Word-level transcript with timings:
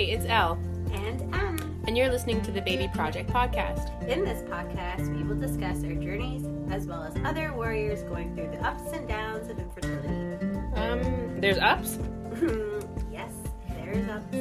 Hey, 0.00 0.12
it's 0.12 0.24
Elle, 0.24 0.58
and 0.94 1.34
Em. 1.34 1.82
and 1.86 1.94
you're 1.94 2.08
listening 2.08 2.40
to 2.44 2.50
the 2.50 2.62
Baby 2.62 2.88
Project 2.94 3.28
podcast. 3.28 4.02
In 4.08 4.24
this 4.24 4.40
podcast, 4.48 5.14
we 5.14 5.22
will 5.22 5.38
discuss 5.38 5.84
our 5.84 5.92
journeys 5.92 6.46
as 6.70 6.86
well 6.86 7.02
as 7.02 7.14
other 7.22 7.52
warriors 7.52 8.02
going 8.04 8.34
through 8.34 8.48
the 8.48 8.66
ups 8.66 8.92
and 8.94 9.06
downs 9.06 9.50
of 9.50 9.58
infertility. 9.58 10.46
Um, 10.74 11.38
there's 11.38 11.58
ups? 11.58 11.98
yes, 13.12 13.30
there 13.74 13.90
is 13.90 14.08
ups. 14.08 14.36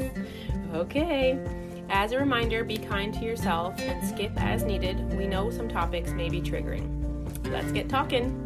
Okay. 0.75 1.37
As 1.89 2.13
a 2.13 2.19
reminder, 2.19 2.63
be 2.63 2.77
kind 2.77 3.13
to 3.15 3.25
yourself 3.25 3.77
and 3.79 4.01
skip 4.07 4.31
as 4.37 4.63
needed. 4.63 5.13
We 5.17 5.27
know 5.27 5.51
some 5.51 5.67
topics 5.67 6.11
may 6.11 6.29
be 6.29 6.39
triggering. 6.39 7.51
Let's 7.51 7.73
get 7.73 7.89
talking. 7.89 8.45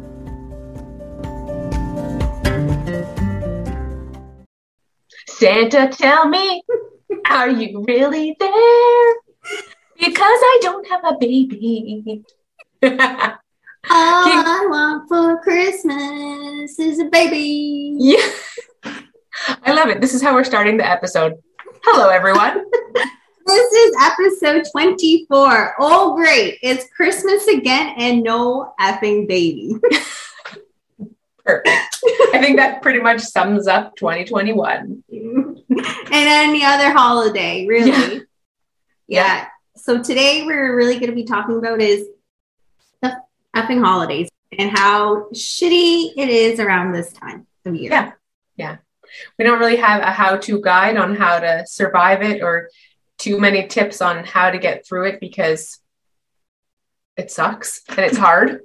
Santa, 5.28 5.88
tell 5.96 6.28
me, 6.28 6.60
are 7.28 7.50
you 7.50 7.84
really 7.86 8.36
there? 8.38 9.14
Because 9.98 10.20
I 10.20 10.58
don't 10.62 10.86
have 10.88 11.04
a 11.04 11.16
baby. 11.18 12.24
All 12.82 12.90
I 13.90 14.66
want 14.68 15.08
for 15.08 15.40
Christmas 15.42 16.78
is 16.78 16.98
a 16.98 17.04
baby. 17.06 17.96
yeah. 17.98 18.30
I 19.62 19.72
love 19.72 19.88
it. 19.88 20.00
This 20.00 20.14
is 20.14 20.22
how 20.22 20.34
we're 20.34 20.44
starting 20.44 20.76
the 20.76 20.88
episode. 20.88 21.34
Hello, 21.84 22.08
everyone. 22.08 22.64
This 23.46 23.72
is 23.72 23.96
episode 24.00 24.64
24. 24.72 25.74
Oh, 25.78 26.16
great. 26.16 26.58
It's 26.62 26.88
Christmas 26.96 27.46
again 27.46 27.94
and 27.98 28.22
no 28.22 28.72
effing 28.80 29.28
baby. 29.28 29.74
Perfect. 31.44 31.98
I 32.32 32.38
think 32.40 32.56
that 32.56 32.80
pretty 32.80 33.00
much 33.00 33.20
sums 33.20 33.66
up 33.66 33.96
2021. 33.96 35.03
and 35.70 36.12
any 36.12 36.64
other 36.64 36.92
holiday, 36.92 37.66
really. 37.66 37.90
Yeah. 37.90 38.08
Yeah. 38.08 38.20
Yeah. 39.06 39.46
So 39.76 40.02
today 40.02 40.44
we're 40.44 40.76
really 40.76 40.94
going 40.94 41.10
to 41.10 41.14
be 41.14 41.24
talking 41.24 41.58
about 41.58 41.80
is 41.80 42.06
the 43.02 43.16
effing 43.54 43.84
holidays 43.84 44.28
and 44.58 44.70
how 44.70 45.28
shitty 45.34 46.12
it 46.16 46.28
is 46.28 46.60
around 46.60 46.92
this 46.92 47.12
time 47.12 47.46
of 47.64 47.74
year. 47.74 47.90
Yeah. 47.90 48.12
Yeah. 48.56 48.76
We 49.38 49.44
don't 49.44 49.58
really 49.58 49.76
have 49.76 50.02
a 50.02 50.10
how 50.10 50.36
to 50.36 50.60
guide 50.60 50.96
on 50.96 51.16
how 51.16 51.40
to 51.40 51.64
survive 51.66 52.22
it 52.22 52.42
or 52.42 52.70
too 53.18 53.38
many 53.38 53.66
tips 53.66 54.00
on 54.00 54.24
how 54.24 54.50
to 54.50 54.58
get 54.58 54.86
through 54.86 55.06
it 55.06 55.20
because 55.20 55.78
it 57.16 57.30
sucks 57.30 57.82
and 57.88 58.00
it's 58.00 58.18
hard. 58.26 58.60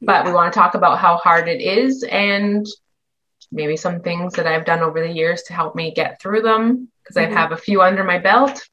But 0.00 0.24
we 0.26 0.32
want 0.32 0.52
to 0.52 0.58
talk 0.58 0.74
about 0.74 0.98
how 0.98 1.16
hard 1.16 1.48
it 1.48 1.60
is 1.60 2.02
and 2.02 2.66
maybe 3.52 3.76
some 3.76 4.00
things 4.00 4.34
that 4.34 4.46
I've 4.46 4.64
done 4.64 4.80
over 4.80 5.00
the 5.00 5.12
years 5.12 5.42
to 5.44 5.52
help 5.52 5.74
me 5.74 5.92
get 5.92 6.20
through 6.20 6.42
them 6.42 6.88
because 7.02 7.16
I 7.16 7.26
Mhm. 7.26 7.32
have 7.32 7.52
a 7.52 7.56
few 7.56 7.82
under 7.82 8.04
my 8.04 8.18
belt 8.18 8.66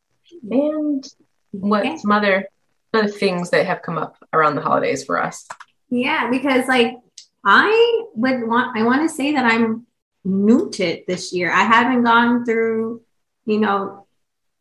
and 0.49 1.05
what 1.51 1.85
Okay. 1.85 1.97
some 1.97 2.11
other 2.11 2.47
other 2.93 3.07
things 3.07 3.49
that 3.51 3.65
have 3.65 3.81
come 3.81 3.97
up 3.97 4.17
around 4.33 4.55
the 4.55 4.61
holidays 4.61 5.05
for 5.05 5.17
us. 5.21 5.47
Yeah, 5.89 6.29
because 6.29 6.67
like 6.67 6.97
I 7.45 8.03
would 8.15 8.45
want 8.47 8.77
I 8.77 8.83
want 8.83 9.01
to 9.03 9.09
say 9.15 9.31
that 9.31 9.45
I'm 9.45 9.85
new 10.25 10.69
to 10.71 10.83
it 10.83 11.07
this 11.07 11.31
year. 11.33 11.51
I 11.51 11.63
haven't 11.63 12.03
gone 12.03 12.43
through, 12.45 13.01
you 13.45 13.59
know, 13.59 14.05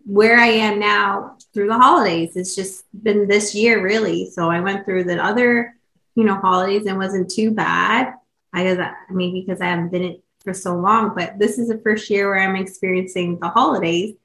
where 0.07 0.39
I 0.39 0.47
am 0.47 0.79
now 0.79 1.37
through 1.53 1.67
the 1.67 1.79
holidays. 1.79 2.37
It's 2.37 2.55
just 2.55 2.85
been 3.03 3.27
this 3.27 3.55
year 3.55 3.83
really. 3.83 4.31
So 4.31 4.49
I 4.49 4.61
went 4.61 4.85
through 4.85 5.05
the 5.05 5.23
other, 5.23 5.75
you 6.15 6.25
know, 6.25 6.37
holidays 6.37 6.87
and 6.87 6.99
wasn't 6.99 7.31
too 7.31 7.51
bad. 7.51 8.15
I 8.53 8.65
guess 8.65 8.79
I- 8.79 8.95
maybe 9.13 9.41
because 9.41 9.61
I 9.61 9.67
haven't 9.67 9.91
been 9.91 10.05
it 10.05 10.25
for 10.45 10.55
so 10.55 10.77
long, 10.77 11.13
but 11.15 11.39
this 11.39 11.59
is 11.59 11.69
the 11.69 11.79
first 11.79 12.09
year 12.11 12.29
where 12.29 12.41
I'm 12.41 12.57
experiencing 12.57 13.39
the 13.39 13.49
holidays 13.49 14.17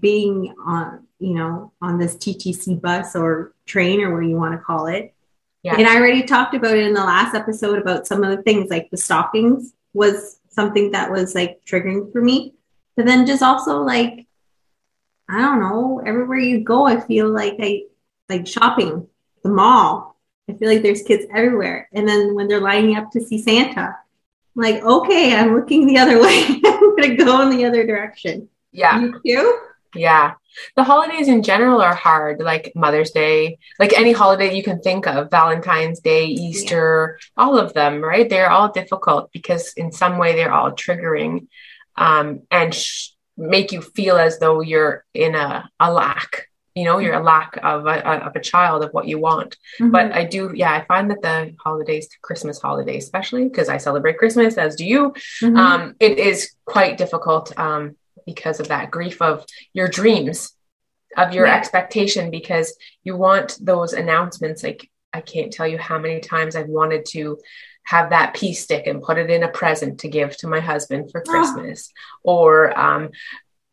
being 0.00 0.54
on, 0.64 1.06
you 1.18 1.34
know, 1.34 1.72
on 1.80 1.98
this 1.98 2.16
TTC 2.16 2.80
bus 2.80 3.14
or 3.16 3.52
train 3.66 4.00
or 4.00 4.14
what 4.14 4.26
you 4.26 4.36
want 4.36 4.54
to 4.54 4.64
call 4.64 4.86
it. 4.86 5.14
Yeah. 5.62 5.76
And 5.76 5.86
I 5.86 5.96
already 5.96 6.24
talked 6.24 6.54
about 6.54 6.76
it 6.76 6.86
in 6.86 6.94
the 6.94 7.04
last 7.04 7.34
episode 7.34 7.78
about 7.78 8.06
some 8.06 8.24
of 8.24 8.36
the 8.36 8.42
things 8.42 8.68
like 8.70 8.90
the 8.90 8.96
stockings 8.96 9.72
was 9.94 10.38
something 10.50 10.90
that 10.90 11.10
was 11.10 11.34
like 11.34 11.60
triggering 11.64 12.10
for 12.12 12.20
me. 12.20 12.54
But 12.96 13.06
then 13.06 13.26
just 13.26 13.42
also 13.42 13.82
like, 13.82 14.26
I 15.28 15.38
don't 15.38 15.60
know, 15.60 16.02
everywhere 16.04 16.38
you 16.38 16.60
go, 16.60 16.84
I 16.86 17.00
feel 17.00 17.28
like 17.28 17.56
I 17.60 17.84
like 18.28 18.46
shopping, 18.46 19.06
the 19.42 19.50
mall. 19.50 20.11
I 20.52 20.58
feel 20.58 20.68
like 20.68 20.82
there's 20.82 21.02
kids 21.02 21.24
everywhere. 21.34 21.88
And 21.92 22.06
then 22.06 22.34
when 22.34 22.46
they're 22.46 22.60
lining 22.60 22.96
up 22.96 23.10
to 23.12 23.20
see 23.20 23.40
Santa, 23.40 23.96
I'm 24.56 24.62
like, 24.62 24.82
okay, 24.82 25.34
I'm 25.34 25.54
looking 25.54 25.86
the 25.86 25.98
other 25.98 26.20
way. 26.22 26.60
I'm 26.64 26.96
gonna 26.96 27.16
go 27.16 27.40
in 27.42 27.56
the 27.56 27.64
other 27.64 27.86
direction. 27.86 28.48
Yeah. 28.70 29.00
You 29.00 29.20
too? 29.24 29.58
Yeah. 29.94 30.34
The 30.76 30.84
holidays 30.84 31.28
in 31.28 31.42
general 31.42 31.80
are 31.80 31.94
hard, 31.94 32.40
like 32.40 32.72
Mother's 32.74 33.12
Day, 33.12 33.58
like 33.78 33.98
any 33.98 34.12
holiday 34.12 34.54
you 34.54 34.62
can 34.62 34.80
think 34.80 35.06
of, 35.06 35.30
Valentine's 35.30 36.00
Day, 36.00 36.26
Easter, 36.26 37.18
all 37.36 37.58
of 37.58 37.72
them, 37.72 38.02
right? 38.02 38.28
They're 38.28 38.50
all 38.50 38.70
difficult 38.70 39.32
because 39.32 39.72
in 39.74 39.92
some 39.92 40.18
way 40.18 40.34
they're 40.34 40.52
all 40.52 40.72
triggering 40.72 41.46
um, 41.96 42.42
and 42.50 42.74
sh- 42.74 43.10
make 43.38 43.72
you 43.72 43.80
feel 43.80 44.16
as 44.16 44.38
though 44.38 44.60
you're 44.60 45.06
in 45.14 45.34
a, 45.34 45.70
a 45.80 45.90
lack. 45.90 46.48
You 46.74 46.84
know, 46.84 46.98
you're 46.98 47.14
a 47.14 47.22
lack 47.22 47.58
of 47.62 47.86
a, 47.86 48.26
of 48.26 48.34
a 48.34 48.40
child 48.40 48.82
of 48.82 48.90
what 48.92 49.06
you 49.06 49.18
want. 49.18 49.56
But 49.78 50.12
I 50.12 50.24
do, 50.24 50.52
yeah, 50.54 50.72
I 50.72 50.84
find 50.86 51.10
that 51.10 51.20
the 51.22 51.54
holidays, 51.62 52.08
Christmas 52.22 52.60
holidays, 52.60 53.04
especially 53.04 53.44
because 53.44 53.68
I 53.68 53.76
celebrate 53.76 54.16
Christmas, 54.18 54.56
as 54.56 54.76
do 54.76 54.84
you, 54.86 55.12
Mhm. 55.42 55.56
um, 55.58 55.94
it 56.00 56.18
is 56.18 56.52
quite 56.64 56.96
difficult 56.96 57.52
um, 57.58 57.96
because 58.26 58.58
of 58.60 58.68
that 58.68 58.90
grief 58.90 59.20
of 59.20 59.44
your 59.74 59.88
dreams 59.88 60.54
of 61.18 61.34
your 61.34 61.46
Yeah. 61.46 61.56
expectation 61.56 62.30
because 62.30 62.74
you 63.04 63.16
want 63.18 63.58
those 63.60 63.92
announcements 63.92 64.62
like 64.62 64.88
i 65.12 65.20
can't 65.20 65.52
tell 65.52 65.66
you 65.68 65.76
how 65.76 65.98
many 65.98 66.20
times 66.20 66.56
i've 66.56 66.68
wanted 66.80 67.04
to 67.04 67.38
have 67.84 68.08
that 68.10 68.32
pea 68.32 68.54
stick 68.54 68.86
and 68.86 69.02
put 69.02 69.18
it 69.18 69.28
in 69.28 69.42
a 69.42 69.48
present 69.48 70.00
to 70.00 70.08
give 70.08 70.34
to 70.38 70.46
my 70.46 70.60
husband 70.60 71.10
for 71.10 71.20
Oh. 71.26 71.30
christmas 71.30 71.92
or 72.22 72.78
um, 72.78 73.10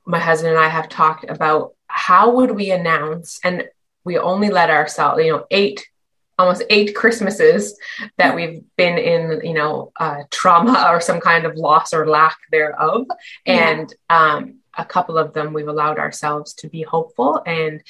my 0.06 0.20
husband 0.20 0.54
and 0.56 0.62
i 0.66 0.68
have 0.68 0.90
talked 0.90 1.24
about 1.30 1.76
how 1.90 2.32
would 2.36 2.52
we 2.52 2.72
announce 2.72 3.40
and 3.44 3.68
we 4.06 4.18
only 4.18 4.50
let 4.50 4.70
ourselves 4.70 5.22
you 5.24 5.32
know 5.32 5.46
eight 5.52 5.86
almost 6.38 6.64
eight 6.70 6.96
christmases 6.96 7.78
that 8.18 8.34
we've 8.36 8.64
been 8.78 8.98
in 8.98 9.42
you 9.44 9.54
know 9.54 9.92
uh, 10.00 10.24
trauma 10.32 10.88
or 10.92 11.02
some 11.02 11.20
kind 11.20 11.46
of 11.46 11.56
loss 11.58 11.94
or 11.94 12.08
lack 12.08 12.38
thereof 12.52 13.06
Yeah. 13.46 13.70
and 13.72 13.94
um, 14.10 14.56
a 14.78 14.86
couple 14.86 15.18
of 15.18 15.34
them 15.34 15.52
we've 15.52 15.68
allowed 15.68 16.00
ourselves 16.00 16.54
to 16.56 16.70
be 16.70 16.84
hopeful 16.84 17.42
and 17.46 17.82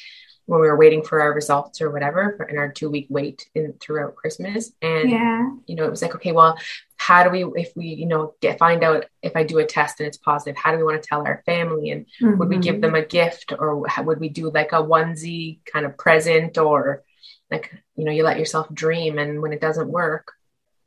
when 0.50 0.60
we 0.62 0.68
were 0.68 0.76
waiting 0.78 1.04
for 1.04 1.22
our 1.22 1.32
results 1.34 1.80
or 1.80 1.92
whatever 1.92 2.34
for, 2.36 2.46
in 2.46 2.58
our 2.58 2.70
two 2.72 2.90
week 2.90 3.06
wait 3.10 3.48
in 3.54 3.74
throughout 3.80 4.16
christmas 4.16 4.72
and 4.82 5.10
yeah. 5.10 5.50
you 5.68 5.76
know 5.76 5.86
it 5.86 5.90
was 5.92 6.02
like 6.02 6.16
okay 6.16 6.32
well 6.32 6.58
how 6.98 7.24
do 7.24 7.30
we 7.30 7.44
if 7.62 7.72
we 7.76 7.86
you 7.86 8.08
know 8.08 8.34
get 8.42 8.58
find 8.58 8.84
out 8.84 9.06
if 9.22 9.36
i 9.36 9.44
do 9.44 9.60
a 9.60 9.66
test 9.66 10.00
and 10.00 10.08
it's 10.08 10.18
positive 10.18 10.58
how 10.58 10.72
do 10.72 10.78
we 10.78 10.84
want 10.84 11.02
to 11.02 11.08
tell 11.08 11.26
our 11.26 11.44
family 11.46 11.92
and 11.92 12.06
would 12.40 12.50
we 12.50 12.56
Mm-hmm. 12.56 12.62
give 12.62 12.82
them 12.82 12.96
a 12.96 13.06
gift 13.06 13.54
or 13.58 13.86
would 14.04 14.20
we 14.20 14.30
do 14.30 14.50
like 14.50 14.72
a 14.74 14.82
onesie 14.84 15.60
kind 15.72 15.86
of 15.86 15.98
present 15.98 16.58
or 16.58 17.04
like 17.52 17.72
you 17.96 18.04
know 18.06 18.12
you 18.12 18.24
let 18.24 18.40
yourself 18.40 18.68
dream 18.74 19.20
and 19.20 19.42
when 19.42 19.54
it 19.54 19.62
doesn't 19.62 19.88
work 19.90 20.34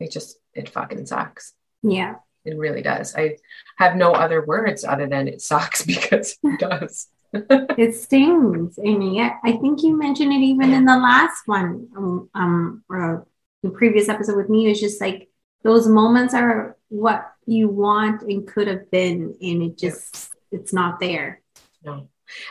it 0.00 0.10
just 0.10 0.38
it 0.54 0.68
fucking 0.68 1.06
sucks 1.06 1.54
Yeah. 1.82 2.16
it 2.44 2.56
really 2.58 2.82
does 2.82 3.14
i 3.14 3.36
have 3.78 3.94
no 3.96 4.12
other 4.12 4.44
words 4.44 4.84
other 4.84 5.06
than 5.06 5.28
it 5.28 5.40
sucks 5.40 5.84
because 5.94 6.36
it 6.42 6.58
does 6.58 7.06
it 7.32 7.94
stings 7.94 8.76
and 8.76 9.14
yet 9.14 9.38
i 9.42 9.52
think 9.52 9.82
you 9.82 9.96
mentioned 9.96 10.32
it 10.32 10.40
even 10.40 10.72
in 10.72 10.84
the 10.84 10.96
last 10.96 11.42
one 11.46 11.88
um, 11.96 12.28
um 12.34 12.84
or 12.90 13.26
the 13.62 13.70
previous 13.70 14.08
episode 14.08 14.36
with 14.36 14.48
me. 14.48 14.66
It 14.66 14.70
was 14.70 14.80
just 14.80 15.00
like 15.00 15.28
those 15.62 15.86
moments 15.88 16.34
are 16.34 16.76
what 16.88 17.32
you 17.46 17.68
want 17.68 18.22
and 18.22 18.46
could 18.46 18.68
have 18.68 18.90
been 18.90 19.36
and 19.40 19.62
it 19.62 19.78
just 19.78 20.30
it's 20.50 20.72
not 20.72 21.00
there. 21.00 21.40
No. 21.84 22.08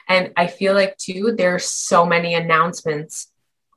And 0.07 0.31
i 0.37 0.47
feel 0.47 0.73
like 0.73 0.97
too 0.97 1.33
there's 1.35 1.65
so 1.65 2.05
many 2.05 2.35
announcements 2.35 3.31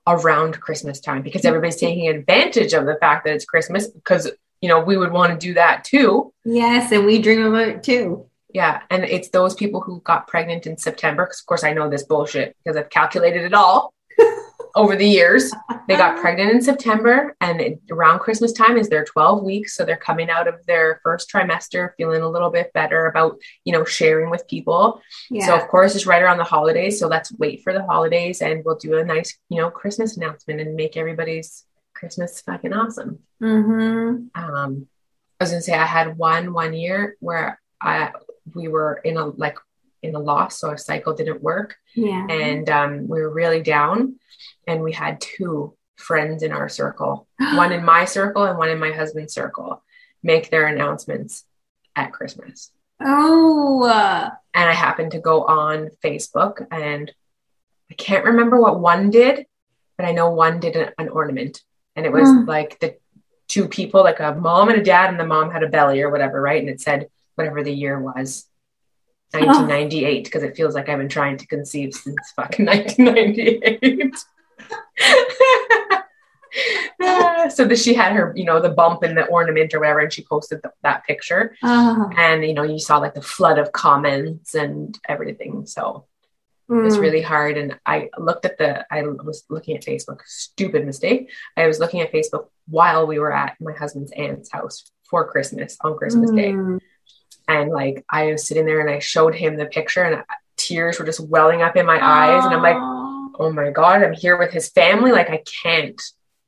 around 0.07 0.61
christmas 0.61 1.01
time 1.01 1.23
because 1.23 1.47
everybody's 1.47 1.77
taking 1.81 2.09
advantage 2.09 2.75
of 2.75 2.85
the 2.85 2.97
fact 3.01 3.25
that 3.25 3.35
it's 3.35 3.47
christmas 3.47 3.87
because 3.87 4.31
you 4.61 4.69
know 4.69 4.81
we 4.81 4.99
would 4.99 5.13
want 5.13 5.33
to 5.33 5.47
do 5.47 5.55
that 5.55 5.83
too. 5.85 6.33
Yes 6.45 6.93
and 6.93 7.07
we 7.07 7.23
dream 7.23 7.45
about 7.47 7.69
it 7.69 7.83
too 7.83 8.29
Yeah, 8.55 8.83
and 8.89 9.05
it's 9.05 9.31
those 9.31 9.53
people 9.53 9.81
who 9.81 10.01
got 10.03 10.29
pregnant 10.29 10.67
in 10.67 10.79
September. 10.79 11.25
Because 11.25 11.41
of 11.41 11.47
course, 11.47 11.65
I 11.65 11.73
know 11.73 11.91
this 11.91 12.05
bullshit 12.05 12.57
because 12.63 12.77
I've 12.77 12.89
calculated 12.89 13.43
it 13.43 13.53
all 13.53 13.93
over 14.77 14.95
the 14.95 15.09
years. 15.09 15.53
They 15.89 15.97
got 15.97 16.21
pregnant 16.21 16.53
in 16.53 16.63
September, 16.63 17.37
and 17.41 17.61
it, 17.61 17.81
around 17.91 18.21
Christmas 18.21 18.53
time 18.53 18.79
is 18.79 18.89
their 18.89 19.05
12 19.05 19.43
weeks, 19.43 19.75
so 19.75 19.85
they're 19.85 19.97
coming 19.97 20.31
out 20.31 20.47
of 20.47 20.65
their 20.67 21.01
first 21.03 21.29
trimester 21.31 21.91
feeling 21.97 22.23
a 22.23 22.29
little 22.29 22.49
bit 22.49 22.73
better 22.73 23.07
about 23.07 23.39
you 23.65 23.73
know 23.73 23.85
sharing 23.85 24.31
with 24.31 24.47
people. 24.47 25.03
yeah 25.31 25.47
So 25.47 25.57
of 25.57 25.67
course, 25.67 25.97
it's 25.97 26.07
right 26.07 26.23
around 26.23 26.39
the 26.39 26.45
holidays. 26.45 27.01
So 27.01 27.09
let's 27.09 27.33
wait 27.33 27.61
for 27.65 27.73
the 27.73 27.85
holidays, 27.85 28.41
and 28.41 28.65
we'll 28.65 28.77
do 28.77 28.99
a 28.99 29.05
nice 29.05 29.37
you 29.49 29.61
know 29.61 29.69
Christmas 29.69 30.17
announcement 30.17 30.61
and 30.61 30.77
make 30.77 30.97
everybody's 30.97 31.65
Christmas 31.93 32.41
fucking 32.41 32.73
awesome. 32.73 33.19
mm-hmm. 33.43 34.27
Um, 34.41 34.87
I 35.41 35.45
was 35.45 35.51
gonna 35.51 35.61
say 35.61 35.75
I 35.75 35.87
had 35.87 36.17
one 36.17 36.53
one 36.53 36.73
year 36.73 37.17
where 37.19 37.61
I 37.81 38.13
we 38.55 38.69
were 38.69 39.01
in 39.05 39.17
a 39.17 39.27
like 39.27 39.59
in 40.03 40.15
a 40.15 40.19
loss, 40.19 40.59
so 40.61 40.69
our 40.69 40.77
cycle 40.77 41.15
didn't 41.15 41.43
work, 41.43 41.77
Yeah. 41.95 42.27
and 42.29 42.69
um, 42.69 43.09
we 43.09 43.21
were 43.23 43.31
really 43.31 43.63
down. 43.63 44.17
And 44.67 44.83
we 44.83 44.93
had 44.93 45.21
two 45.21 45.75
friends 45.97 46.43
in 46.43 46.53
our 46.53 46.69
circle, 46.69 47.27
one 47.39 47.73
in 47.73 47.85
my 47.85 48.05
circle 48.05 48.45
and 48.45 48.59
one 48.59 48.69
in 48.69 48.79
my 48.79 48.93
husband's 48.93 49.33
circle, 49.33 49.83
make 50.23 50.51
their 50.51 50.67
announcements 50.67 51.45
at 51.97 52.13
Christmas. 52.13 52.71
oh, 53.01 54.31
And 54.53 54.69
I 54.69 54.73
happened 54.73 55.13
to 55.13 55.21
go 55.21 55.45
on 55.45 55.91
Facebook, 56.05 56.67
and 56.71 57.11
I 57.91 57.95
can't 57.95 58.25
remember 58.25 58.61
what 58.61 58.81
one 58.81 59.11
did, 59.11 59.47
but 59.97 60.07
I 60.07 60.13
know 60.13 60.31
one 60.31 60.61
did 60.61 60.77
an, 60.77 60.91
an 60.99 61.09
ornament, 61.09 61.63
and 61.97 62.05
it 62.05 62.13
was 62.13 62.29
Hmm. 62.29 62.45
like 62.47 62.79
the 62.81 62.97
two 63.49 63.69
people, 63.69 64.03
like 64.03 64.21
a 64.21 64.35
mom 64.35 64.69
and 64.69 64.81
a 64.81 64.85
dad, 64.85 65.11
and 65.11 65.19
the 65.21 65.27
mom 65.27 65.51
had 65.51 65.63
a 65.63 65.69
belly 65.69 66.03
or 66.03 66.11
whatever, 66.11 66.41
right? 66.41 66.61
And 66.61 66.69
it 66.71 66.81
said 66.81 67.09
whatever 67.35 67.63
the 67.63 67.73
year 67.73 68.01
was. 68.01 68.47
1998 69.33 70.25
because 70.25 70.43
it 70.43 70.57
feels 70.57 70.75
like 70.75 70.89
I've 70.89 70.99
been 70.99 71.09
trying 71.09 71.37
to 71.39 71.47
conceive 71.47 71.93
since 71.93 72.33
fucking 72.37 72.67
1998. 72.67 74.15
Ah, 77.03 77.49
so 77.53 77.65
that 77.65 77.79
she 77.79 77.95
had 77.95 78.13
her, 78.13 78.33
you 78.37 78.45
know, 78.45 78.61
the 78.61 78.71
bump 78.71 79.03
and 79.03 79.17
the 79.17 79.25
ornament 79.27 79.75
or 79.75 79.81
whatever, 79.81 79.99
and 80.01 80.13
she 80.13 80.23
posted 80.23 80.63
th- 80.63 80.75
that 80.83 81.05
picture, 81.05 81.57
oh, 81.65 82.11
and 82.17 82.45
you 82.45 82.55
know, 82.55 82.63
you 82.63 82.79
saw 82.79 82.99
like 82.99 83.15
the 83.15 83.23
flood 83.23 83.59
of 83.59 83.73
comments 83.73 84.55
and 84.55 84.97
everything. 85.09 85.67
So 85.67 86.07
it 86.69 86.75
was 86.75 86.97
mm. 86.97 87.01
really 87.01 87.21
hard. 87.21 87.59
And 87.59 87.79
I 87.85 88.09
looked 88.19 88.47
at 88.47 88.57
the, 88.57 88.87
I 88.91 89.03
was 89.03 89.45
looking 89.51 89.77
at 89.77 89.85
Facebook. 89.85 90.21
Stupid 90.25 90.87
mistake. 90.87 91.31
I 91.57 91.67
was 91.67 91.79
looking 91.79 92.01
at 92.01 92.13
Facebook 92.13 92.49
while 92.69 93.07
we 93.07 93.19
were 93.19 93.33
at 93.33 93.57
my 93.61 93.73
husband's 93.73 94.13
aunt's 94.13 94.51
house 94.51 94.91
for 95.11 95.31
Christmas 95.31 95.77
on 95.83 95.97
Christmas 95.97 96.31
Day, 96.31 96.53
Mm. 96.53 96.79
And 97.49 97.71
like 97.71 98.05
I 98.09 98.27
was 98.33 98.47
sitting 98.47 98.67
there 98.67 98.81
and 98.81 98.91
I 98.91 98.99
showed 98.99 99.35
him 99.35 99.57
the 99.57 99.67
picture, 99.67 100.03
and 100.03 100.23
tears 100.57 100.99
were 100.99 101.05
just 101.07 101.21
welling 101.21 101.63
up 101.63 101.77
in 101.77 101.87
my 101.87 101.99
eyes, 102.03 102.45
and 102.45 102.55
I'm 102.55 102.63
like 102.63 102.77
Oh. 103.37 103.51
my 103.51 103.71
god 103.71 104.05
i'm 104.05 104.13
here 104.13 104.37
with 104.39 104.53
his 104.53 104.69
family 104.69 105.11
like 105.11 105.29
i 105.29 105.43
can't 105.65 106.01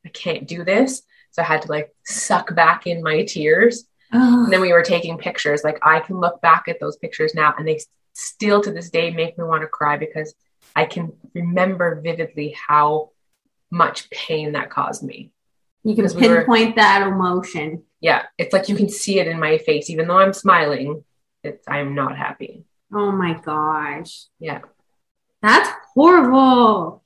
i 0.04 0.08
can't 0.10 0.46
do 0.46 0.62
this 0.62 1.02
so 1.32 1.42
i 1.42 1.44
had 1.44 1.62
to 1.62 1.68
like 1.68 1.92
suck 2.04 2.54
back 2.54 2.86
in 2.86 3.02
my 3.02 3.24
tears 3.24 3.86
Oh. 4.12 4.44
and 4.44 4.52
then 4.52 4.60
we 4.60 4.72
were 4.72 4.82
taking 4.84 5.18
pictures 5.18 5.64
like 5.64 5.80
i 5.82 5.98
can 5.98 6.20
look 6.20 6.40
back 6.42 6.68
at 6.68 6.78
those 6.78 6.96
pictures 6.96 7.34
now 7.34 7.52
and 7.58 7.66
they 7.66 7.80
still 8.12 8.60
to 8.62 8.70
this 8.70 8.88
day 8.88 9.10
make 9.10 9.36
me 9.36 9.42
want 9.42 9.62
to 9.62 9.66
cry 9.66 9.96
because 9.96 10.32
i 10.76 10.84
can 10.84 11.12
remember 11.34 12.00
vividly 12.00 12.54
how 12.68 13.10
much 13.72 14.08
pain 14.10 14.52
that 14.52 14.70
caused 14.70 15.02
me 15.02 15.32
you 15.82 15.96
can 15.96 16.04
because 16.04 16.14
we 16.14 16.28
were- 16.28 16.36
pinpoint 16.44 16.76
that 16.76 17.04
emotion. 17.04 17.82
Yeah 18.00 18.22
it's 18.38 18.52
like 18.52 18.68
you 18.68 18.76
can 18.76 18.88
see 18.88 19.18
it 19.18 19.26
in 19.26 19.38
my 19.40 19.58
face 19.58 19.88
even 19.90 20.06
though 20.08 20.18
i'm 20.18 20.32
smiling 20.32 21.02
it's 21.42 21.64
i'm 21.68 21.94
not 21.94 22.16
happy 22.16 22.64
Oh 22.92 23.10
my 23.10 23.34
gosh. 23.34 24.26
yeah 24.38 24.60
That's 25.42 25.68
horrible. 25.92 27.02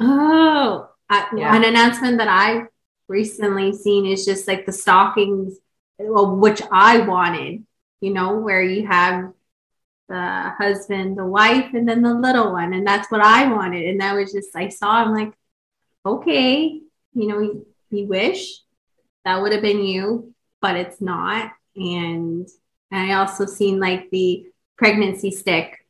Oh, 0.00 0.88
I, 1.10 1.26
Yeah. 1.36 1.54
an 1.56 1.64
announcement 1.64 2.18
that 2.18 2.28
I've 2.28 2.68
recently 3.08 3.72
seen 3.72 4.06
is 4.06 4.24
just 4.24 4.46
like 4.46 4.64
the 4.64 4.72
stockings, 4.72 5.58
well, 5.98 6.36
which 6.36 6.62
I 6.70 6.98
wanted, 7.00 7.64
you 8.00 8.12
know, 8.12 8.38
where 8.38 8.62
you 8.62 8.86
have 8.86 9.32
the 10.08 10.52
husband, 10.56 11.18
the 11.18 11.26
wife, 11.26 11.74
and 11.74 11.88
then 11.88 12.02
the 12.02 12.14
little 12.14 12.52
one. 12.52 12.72
And 12.72 12.86
that's 12.86 13.10
what 13.10 13.20
I 13.20 13.52
wanted. 13.52 13.84
And 13.88 14.00
that 14.00 14.14
was 14.14 14.32
just, 14.32 14.54
I 14.54 14.68
saw, 14.68 15.02
I'm 15.02 15.12
like, 15.12 15.32
okay, 16.06 16.80
you 17.14 17.26
know, 17.28 17.40
you, 17.40 17.66
you 17.90 18.06
wish 18.06 18.60
that 19.24 19.40
would 19.40 19.52
have 19.52 19.62
been 19.62 19.82
you, 19.84 20.34
but 20.60 20.76
it's 20.76 21.00
not. 21.00 21.52
And 21.76 22.48
I 22.90 23.12
also 23.14 23.46
seen 23.46 23.80
like 23.80 24.10
the 24.10 24.46
pregnancy 24.76 25.30
stick 25.30 25.86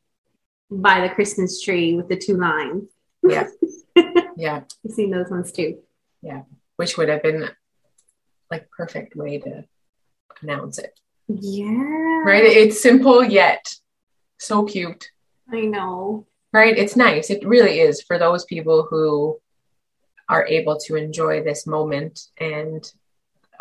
by 0.69 1.01
the 1.01 1.13
Christmas 1.13 1.61
tree 1.61 1.95
with 1.95 2.07
the 2.09 2.17
two 2.17 2.37
lines. 2.37 2.89
Yeah. 3.23 3.47
yeah 4.37 4.61
I've 4.85 4.91
seen 4.91 5.11
those 5.11 5.29
ones 5.29 5.51
too. 5.51 5.79
Yeah. 6.21 6.43
Which 6.77 6.97
would 6.97 7.09
have 7.09 7.21
been 7.23 7.49
like 8.51 8.69
perfect 8.69 9.15
way 9.15 9.39
to 9.39 9.63
announce 10.41 10.77
it 10.77 10.99
Yeah. 11.27 12.21
right 12.23 12.43
it's 12.43 12.79
simple 12.81 13.23
yet 13.23 13.73
so 14.37 14.63
cute 14.65 15.09
I 15.51 15.61
know. 15.61 16.27
right 16.51 16.77
it's 16.77 16.95
nice 16.95 17.29
it 17.29 17.45
really 17.47 17.79
is 17.79 18.01
for 18.01 18.19
those 18.19 18.43
people 18.45 18.85
who 18.89 19.39
are 20.29 20.45
able 20.45 20.77
to 20.81 20.95
enjoy 20.97 21.43
this 21.43 21.65
moment 21.65 22.27
and 22.39 22.83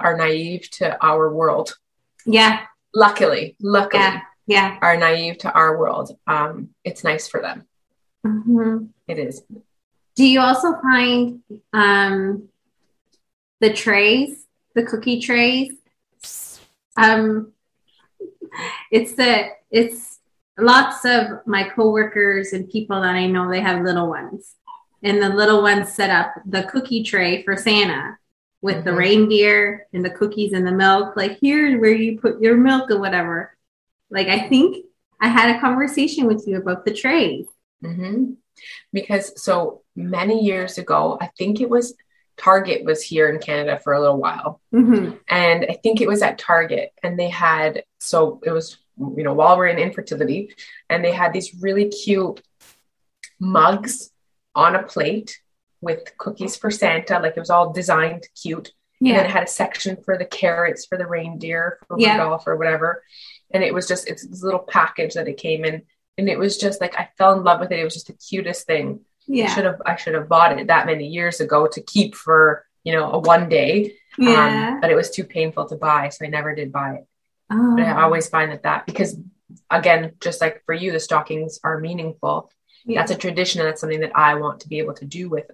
are 0.03 0.17
naive 0.17 0.69
to 0.79 0.87
our 1.05 1.33
world 1.33 1.77
Yeah. 2.27 2.61
luckily 2.95 3.57
luckily 3.61 4.03
Yeah. 4.03 4.21
Yeah. 4.47 4.79
are 4.83 4.97
naive 4.97 5.39
to 5.39 5.53
our 5.53 5.79
world 5.79 6.17
um 6.27 6.71
it's 6.85 7.03
nice 7.05 7.29
for 7.29 7.41
them 7.41 7.67
hmm 8.25 8.87
it 9.09 9.19
is 9.19 9.43
Do 10.15 10.25
you 10.25 10.41
also 10.41 10.69
find 10.83 11.41
um, 11.73 12.49
the 13.61 13.73
trays, 13.73 14.45
the 14.75 14.83
cookie 14.83 15.21
trays? 15.21 15.71
Um, 16.97 17.53
it's 18.91 19.15
the 19.15 19.49
it's 19.71 20.21
lots 20.59 21.05
of 21.07 21.47
my 21.47 21.63
coworkers 21.69 22.53
and 22.53 22.69
people 22.69 23.01
that 23.01 23.15
I 23.15 23.27
know. 23.27 23.49
They 23.51 23.61
have 23.63 23.83
little 23.89 24.09
ones, 24.09 24.55
and 25.03 25.23
the 25.23 25.31
little 25.31 25.63
ones 25.63 25.93
set 25.95 26.11
up 26.11 26.35
the 26.45 26.65
cookie 26.65 27.03
tray 27.03 27.43
for 27.43 27.57
Santa 27.57 28.19
with 28.63 28.85
the 28.85 28.93
Mhm. 28.93 28.97
reindeer 28.97 29.87
and 29.93 30.05
the 30.05 30.11
cookies 30.11 30.53
and 30.53 30.67
the 30.67 30.73
milk. 30.73 31.17
Like 31.17 31.39
here's 31.41 31.81
where 31.81 31.93
you 31.93 32.19
put 32.21 32.41
your 32.41 32.57
milk 32.57 32.91
or 32.91 32.99
whatever. 33.01 33.57
Like 34.11 34.29
I 34.29 34.49
think 34.49 34.87
I 35.21 35.29
had 35.29 35.55
a 35.55 35.61
conversation 35.61 36.27
with 36.27 36.47
you 36.47 36.57
about 36.59 36.85
the 36.85 36.95
trays. 36.95 37.47
hmm 37.83 38.35
Because 38.93 39.43
so 39.43 39.83
many 39.97 40.45
years 40.45 40.79
ago, 40.79 41.19
I 41.21 41.31
think 41.39 41.61
it 41.61 41.69
was 41.69 41.95
Target 42.39 42.85
was 42.85 43.03
here 43.03 43.29
in 43.29 43.39
Canada 43.41 43.79
for 43.79 43.93
a 43.93 44.01
little 44.01 44.17
while. 44.17 44.61
Mm-hmm. 44.75 45.17
And 45.29 45.67
I 45.69 45.75
think 45.83 46.01
it 46.01 46.09
was 46.09 46.23
at 46.23 46.39
Target. 46.39 46.93
And 47.03 47.19
they 47.19 47.29
had, 47.29 47.85
so 47.99 48.41
it 48.43 48.51
was, 48.51 48.79
you 48.99 49.23
know, 49.23 49.35
while 49.35 49.57
we're 49.57 49.67
in 49.67 49.79
infertility, 49.79 50.55
and 50.89 51.05
they 51.05 51.13
had 51.13 51.33
these 51.33 51.55
really 51.61 51.89
cute 51.89 52.41
mugs 53.39 54.11
on 54.55 54.75
a 54.75 54.83
plate 54.83 55.41
with 55.83 56.17
cookies 56.17 56.57
for 56.57 56.71
Santa. 56.71 57.19
Like 57.19 57.37
it 57.37 57.41
was 57.41 57.51
all 57.51 57.73
designed 57.73 58.27
cute. 58.41 58.73
And 59.01 59.11
then 59.11 59.25
it 59.27 59.33
had 59.33 59.43
a 59.43 59.49
section 59.49 59.97
for 60.05 60.17
the 60.17 60.25
carrots, 60.25 60.87
for 60.87 60.97
the 60.97 61.09
reindeer, 61.09 61.81
for 61.89 61.99
Yeah. 61.99 62.19
Rudolph 62.19 62.47
or 62.47 62.57
whatever. 62.57 63.03
And 63.53 63.65
it 63.65 63.75
was 63.75 63.89
just, 63.89 64.07
it's 64.09 64.25
this 64.25 64.45
little 64.45 64.61
package 64.61 65.15
that 65.15 65.27
it 65.27 65.39
came 65.39 65.65
in. 65.65 65.83
And 66.17 66.29
it 66.29 66.39
was 66.39 66.57
just 66.57 66.81
like, 66.81 66.95
I 66.97 67.09
fell 67.19 67.33
in 67.33 67.43
love 67.43 67.59
with 67.59 67.73
it. 67.73 67.81
It 67.81 67.85
was 67.85 67.95
just 67.95 68.07
the 68.07 68.13
cutest 68.13 68.65
thing. 68.65 69.01
I 69.29 69.47
should 69.47 69.65
have, 69.65 69.83
I 69.85 69.97
should 69.97 70.15
have 70.15 70.29
bought 70.29 70.57
it 70.57 70.69
that 70.69 70.87
many 70.87 71.09
years 71.09 71.41
ago 71.41 71.67
to 71.67 71.83
keep 71.83 72.15
for, 72.15 72.65
you 72.85 72.93
know, 72.93 73.11
a 73.11 73.19
one 73.19 73.49
day. 73.49 73.97
Yeah. 74.19 74.75
Um, 74.75 74.81
but 74.81 74.91
it 74.91 74.95
was 74.95 75.11
too 75.11 75.25
painful 75.25 75.67
to 75.67 75.77
buy. 75.77 76.11
So 76.11 76.25
I 76.25 76.29
never 76.29 76.55
did 76.55 76.71
buy 76.71 76.95
it. 76.95 77.07
Oh. 77.51 77.75
But 77.77 77.87
I 77.87 78.03
always 78.03 78.29
find 78.29 78.53
that 78.53 78.63
that, 78.63 78.87
because 78.87 79.17
again, 79.69 80.13
just 80.21 80.41
like 80.41 80.63
for 80.65 80.75
you, 80.75 80.93
the 80.93 81.01
stockings 81.01 81.59
are 81.65 81.81
meaningful. 81.81 82.53
Yeah. 82.85 83.01
That's 83.01 83.11
a 83.11 83.17
tradition. 83.17 83.61
And 83.61 83.69
that's 83.69 83.81
something 83.81 84.01
that 84.01 84.17
I 84.17 84.35
want 84.37 84.61
to 84.61 84.69
be 84.69 84.79
able 84.79 84.95
to 84.95 85.07
do 85.07 85.29
with 85.29 85.51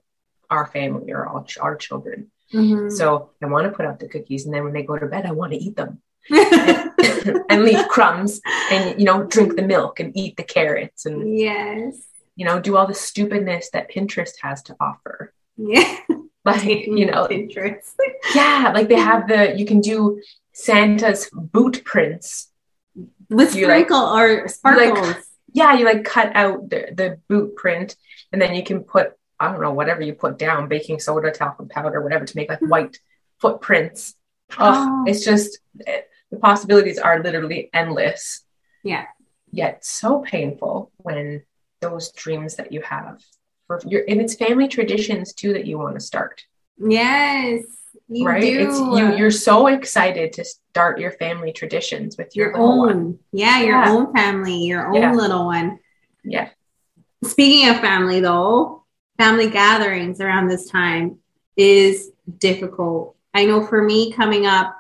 our 0.51 0.67
family 0.67 1.13
or 1.13 1.27
all 1.27 1.47
our 1.61 1.77
children. 1.77 2.31
Mhm. 2.53 2.91
So 2.91 3.31
I 3.43 3.47
want 3.47 3.67
to 3.67 3.77
put 3.77 3.85
out 3.87 3.99
the 4.01 4.09
cookies, 4.09 4.45
and 4.47 4.55
then 4.55 4.65
when 4.65 4.73
they 4.73 4.83
go 4.83 4.97
to 4.99 5.07
bed, 5.07 5.27
I 5.27 5.33
want 5.33 5.53
to 5.53 5.59
eat 5.59 5.77
them 5.77 6.01
and 6.31 7.63
leave 7.65 7.87
crumbs, 7.89 8.41
and 8.71 8.99
you 8.99 9.05
know, 9.05 9.25
drink 9.25 9.57
the 9.57 9.63
milk 9.63 10.01
and 10.01 10.17
eat 10.17 10.37
the 10.37 10.43
carrots, 10.43 11.05
and 11.07 11.39
yes. 11.39 11.97
you 12.37 12.45
know, 12.47 12.59
do 12.61 12.77
all 12.77 12.87
the 12.87 12.95
stupidness 12.95 13.71
that 13.73 13.91
Pinterest 13.91 14.35
has 14.43 14.63
to 14.65 14.77
offer. 14.81 15.33
Yeah. 15.57 15.99
Like 16.45 16.87
you 16.87 17.05
know, 17.05 17.27
Pinterest. 17.29 17.93
yeah, 18.35 18.71
like 18.73 18.89
they 18.89 18.95
have 18.95 19.29
the 19.29 19.55
you 19.59 19.67
can 19.67 19.81
do 19.83 20.23
Santa's 20.55 21.29
boot 21.33 21.83
prints. 21.85 22.49
With 23.29 23.55
You 23.55 23.67
like- 23.67 23.87
sprinkle 23.89 24.07
or 24.17 24.49
sparkles. 24.49 25.17
Yeah, 25.53 25.75
you 25.77 25.85
like 25.85 26.05
cut 26.05 26.35
out 26.35 26.71
the 26.71 26.81
the 26.95 27.19
boot 27.29 27.55
print, 27.57 27.97
and 28.33 28.41
then 28.41 28.55
you 28.55 28.63
can 28.63 28.85
put 28.85 29.13
I 29.41 29.51
don't 29.51 29.61
know 29.61 29.73
whatever 29.73 30.03
you 30.03 30.15
put 30.15 30.39
down, 30.39 30.69
baking 30.69 31.01
soda, 31.01 31.31
talcum 31.31 31.69
powder, 31.69 32.01
whatever, 32.03 32.25
to 32.25 32.37
make 32.37 32.49
like 32.51 32.59
hmm. 32.61 32.69
white 32.69 32.99
footprints. 33.41 34.15
Oh, 34.59 35.03
Oh. 35.05 35.05
it's 35.07 35.25
just 35.25 35.59
it, 35.81 36.09
the 36.31 36.39
possibilities 36.39 36.99
are 36.99 37.23
literally 37.23 37.71
endless. 37.73 38.45
Yeah. 38.83 39.07
Yet 39.51 39.85
so 39.85 40.21
painful 40.21 40.91
when 40.99 41.43
those 41.81 42.13
dreams 42.13 42.57
that 42.57 42.73
you 42.73 42.83
have 42.83 43.23
for 43.67 43.81
your 43.87 44.03
and 44.09 44.21
it's 44.21 44.35
family 44.35 44.69
traditions 44.69 45.33
too 45.33 45.53
that 45.55 45.67
you 45.67 45.79
want 45.79 45.95
to 45.95 46.01
start. 46.01 46.43
yes. 46.79 47.63
You 48.11 48.27
right? 48.27 48.41
do. 48.41 48.59
It's 48.61 48.79
you 48.79 49.17
you're 49.19 49.31
so 49.31 49.67
excited 49.67 50.33
to 50.35 50.45
start 50.45 50.99
your 50.99 51.11
family 51.13 51.53
traditions 51.53 52.17
with 52.17 52.35
your, 52.35 52.49
your 52.53 52.57
own. 52.57 52.79
one. 52.79 53.19
Yeah, 53.33 53.61
your 53.61 53.83
Yeah. 53.83 53.91
own 53.93 54.15
family, 54.15 54.65
your 54.65 54.87
own 54.89 54.95
Yeah. 54.95 55.13
little 55.13 55.45
one. 55.45 55.79
Yeah. 56.25 56.49
Speaking 57.25 57.69
of 57.69 57.81
family 57.81 58.21
though, 58.21 58.78
family 59.19 59.51
gatherings 59.51 60.21
around 60.21 60.49
this 60.49 60.71
time 60.71 61.19
is 61.57 62.13
difficult. 62.39 63.17
I 63.35 63.45
know 63.45 63.67
for 63.67 63.83
me 63.83 64.13
coming 64.13 64.47
up, 64.47 64.75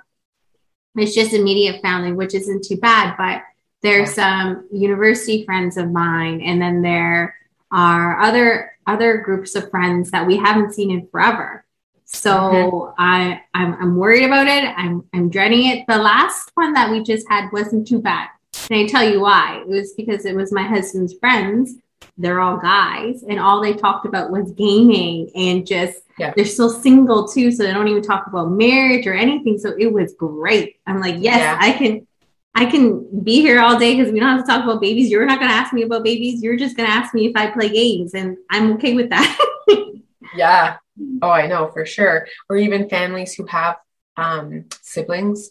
it's 0.96 1.14
just 1.14 1.32
immediate 1.32 1.82
family, 1.82 2.12
which 2.12 2.34
isn't 2.34 2.64
too 2.64 2.76
bad, 2.76 3.16
but 3.16 3.42
There's 3.80 4.14
some 4.14 4.66
university 4.72 5.44
friends 5.44 5.76
of 5.76 5.92
mine, 5.92 6.40
and 6.40 6.60
then 6.60 6.82
there 6.82 7.36
are 7.70 8.20
other 8.20 8.72
other 8.86 9.18
groups 9.18 9.54
of 9.54 9.70
friends 9.70 10.10
that 10.10 10.26
we 10.26 10.36
haven't 10.36 10.72
seen 10.74 10.90
in 10.90 11.06
forever. 11.08 11.64
So 12.04 12.30
mm-hmm. 12.30 12.94
I 12.98 13.42
I'm, 13.54 13.74
I'm 13.74 13.96
worried 13.96 14.24
about 14.24 14.48
it. 14.48 14.64
I'm 14.76 15.04
I'm 15.14 15.30
dreading 15.30 15.66
it. 15.66 15.86
The 15.86 15.98
last 15.98 16.50
one 16.54 16.72
that 16.72 16.90
we 16.90 17.04
just 17.04 17.28
had 17.28 17.52
wasn't 17.52 17.86
too 17.86 18.00
bad. 18.00 18.28
And 18.68 18.80
I 18.80 18.86
tell 18.86 19.08
you 19.08 19.20
why. 19.20 19.60
It 19.60 19.68
was 19.68 19.92
because 19.92 20.24
it 20.24 20.34
was 20.34 20.50
my 20.50 20.64
husband's 20.64 21.14
friends. 21.14 21.74
They're 22.16 22.40
all 22.40 22.56
guys, 22.56 23.22
and 23.22 23.38
all 23.38 23.60
they 23.60 23.74
talked 23.74 24.06
about 24.06 24.30
was 24.30 24.50
gaming 24.52 25.30
and 25.36 25.66
just 25.66 26.00
yeah. 26.18 26.32
they're 26.34 26.44
still 26.44 26.70
single 26.70 27.28
too, 27.28 27.52
so 27.52 27.62
they 27.62 27.72
don't 27.72 27.88
even 27.88 28.02
talk 28.02 28.26
about 28.26 28.50
marriage 28.50 29.06
or 29.06 29.14
anything. 29.14 29.58
So 29.58 29.74
it 29.78 29.92
was 29.92 30.14
great. 30.14 30.80
I'm 30.86 31.00
like, 31.00 31.16
yes, 31.18 31.38
yeah. 31.38 31.58
I 31.60 31.72
can 31.72 32.06
I 32.54 32.66
can 32.66 33.22
be 33.22 33.40
here 33.40 33.60
all 33.60 33.78
day 33.78 33.94
because 33.94 34.12
we 34.12 34.18
don't 34.18 34.36
have 34.36 34.44
to 34.44 34.50
talk 34.50 34.64
about 34.64 34.80
babies. 34.80 35.10
You're 35.10 35.26
not 35.26 35.38
going 35.38 35.50
to 35.50 35.56
ask 35.56 35.72
me 35.72 35.82
about 35.82 36.02
babies. 36.02 36.42
You're 36.42 36.56
just 36.56 36.76
going 36.76 36.88
to 36.88 36.94
ask 36.94 37.14
me 37.14 37.26
if 37.26 37.36
I 37.36 37.52
play 37.52 37.68
games, 37.68 38.14
and 38.14 38.36
I'm 38.50 38.72
okay 38.72 38.94
with 38.94 39.10
that. 39.10 39.38
yeah. 40.34 40.78
Oh, 41.22 41.30
I 41.30 41.46
know 41.46 41.68
for 41.68 41.86
sure. 41.86 42.26
Or 42.50 42.56
even 42.56 42.88
families 42.88 43.34
who 43.34 43.46
have 43.46 43.76
um, 44.16 44.64
siblings 44.82 45.50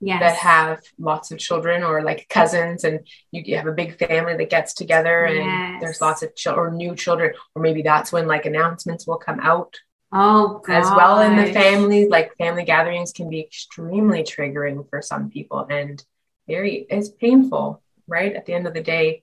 yes. 0.00 0.20
that 0.20 0.36
have 0.36 0.82
lots 0.98 1.30
of 1.30 1.38
children 1.38 1.82
or 1.82 2.02
like 2.02 2.28
cousins 2.28 2.84
and 2.84 3.06
you 3.30 3.56
have 3.56 3.66
a 3.66 3.72
big 3.72 3.98
family 3.98 4.36
that 4.36 4.50
gets 4.50 4.74
together 4.74 5.24
and 5.24 5.46
yes. 5.46 5.80
there's 5.80 6.00
lots 6.00 6.22
of 6.22 6.34
children 6.34 6.66
or 6.66 6.76
new 6.76 6.94
children 6.94 7.32
or 7.54 7.62
maybe 7.62 7.82
that's 7.82 8.12
when 8.12 8.26
like 8.26 8.46
announcements 8.46 9.06
will 9.06 9.16
come 9.16 9.40
out 9.40 9.76
oh 10.12 10.62
gosh. 10.64 10.84
as 10.84 10.90
well 10.90 11.20
in 11.20 11.36
the 11.36 11.52
family 11.52 12.08
like 12.08 12.36
family 12.36 12.64
gatherings 12.64 13.12
can 13.12 13.28
be 13.28 13.40
extremely 13.40 14.22
triggering 14.22 14.88
for 14.88 15.00
some 15.00 15.30
people 15.30 15.66
and 15.70 16.04
very 16.46 16.86
it's 16.90 17.08
painful 17.08 17.82
right 18.06 18.34
at 18.34 18.46
the 18.46 18.52
end 18.52 18.66
of 18.66 18.74
the 18.74 18.82
day 18.82 19.22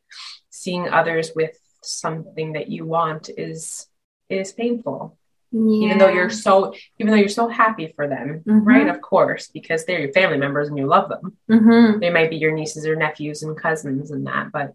seeing 0.50 0.90
others 0.90 1.32
with 1.36 1.58
something 1.84 2.54
that 2.54 2.70
you 2.70 2.86
want 2.86 3.30
is 3.30 3.88
is 4.30 4.51
painful 4.51 5.18
yeah. 5.51 5.86
even 5.86 5.98
though 5.98 6.10
you're 6.10 6.29
so 6.29 6.74
even 7.00 7.12
though 7.12 7.17
you're 7.17 7.29
so 7.29 7.48
happy 7.48 7.93
for 7.96 8.08
them 8.08 8.41
mm-hmm. 8.46 8.63
right? 8.63 8.88
Of 8.88 9.01
course 9.01 9.48
because 9.48 9.86
they're 9.86 10.00
your 10.00 10.13
family 10.13 10.38
members 10.38 10.70
and 10.70 10.77
you 10.77 10.88
love 10.88 11.10
them. 11.10 11.38
Mm-hmm. 11.50 12.00
they 12.00 12.10
might 12.10 12.29
be 12.29 12.38
your 12.38 12.53
nieces 12.53 12.86
or 12.86 12.96
nephews 12.96 13.43
and 13.43 13.58
cousins 13.58 14.12
and 14.12 14.25
that 14.27 14.51
but 14.51 14.74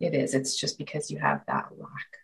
it 0.00 0.14
is 0.14 0.34
it's 0.34 0.56
just 0.56 0.78
because 0.78 1.10
you 1.10 1.18
have 1.18 1.42
that 1.46 1.66
lack 1.78 2.18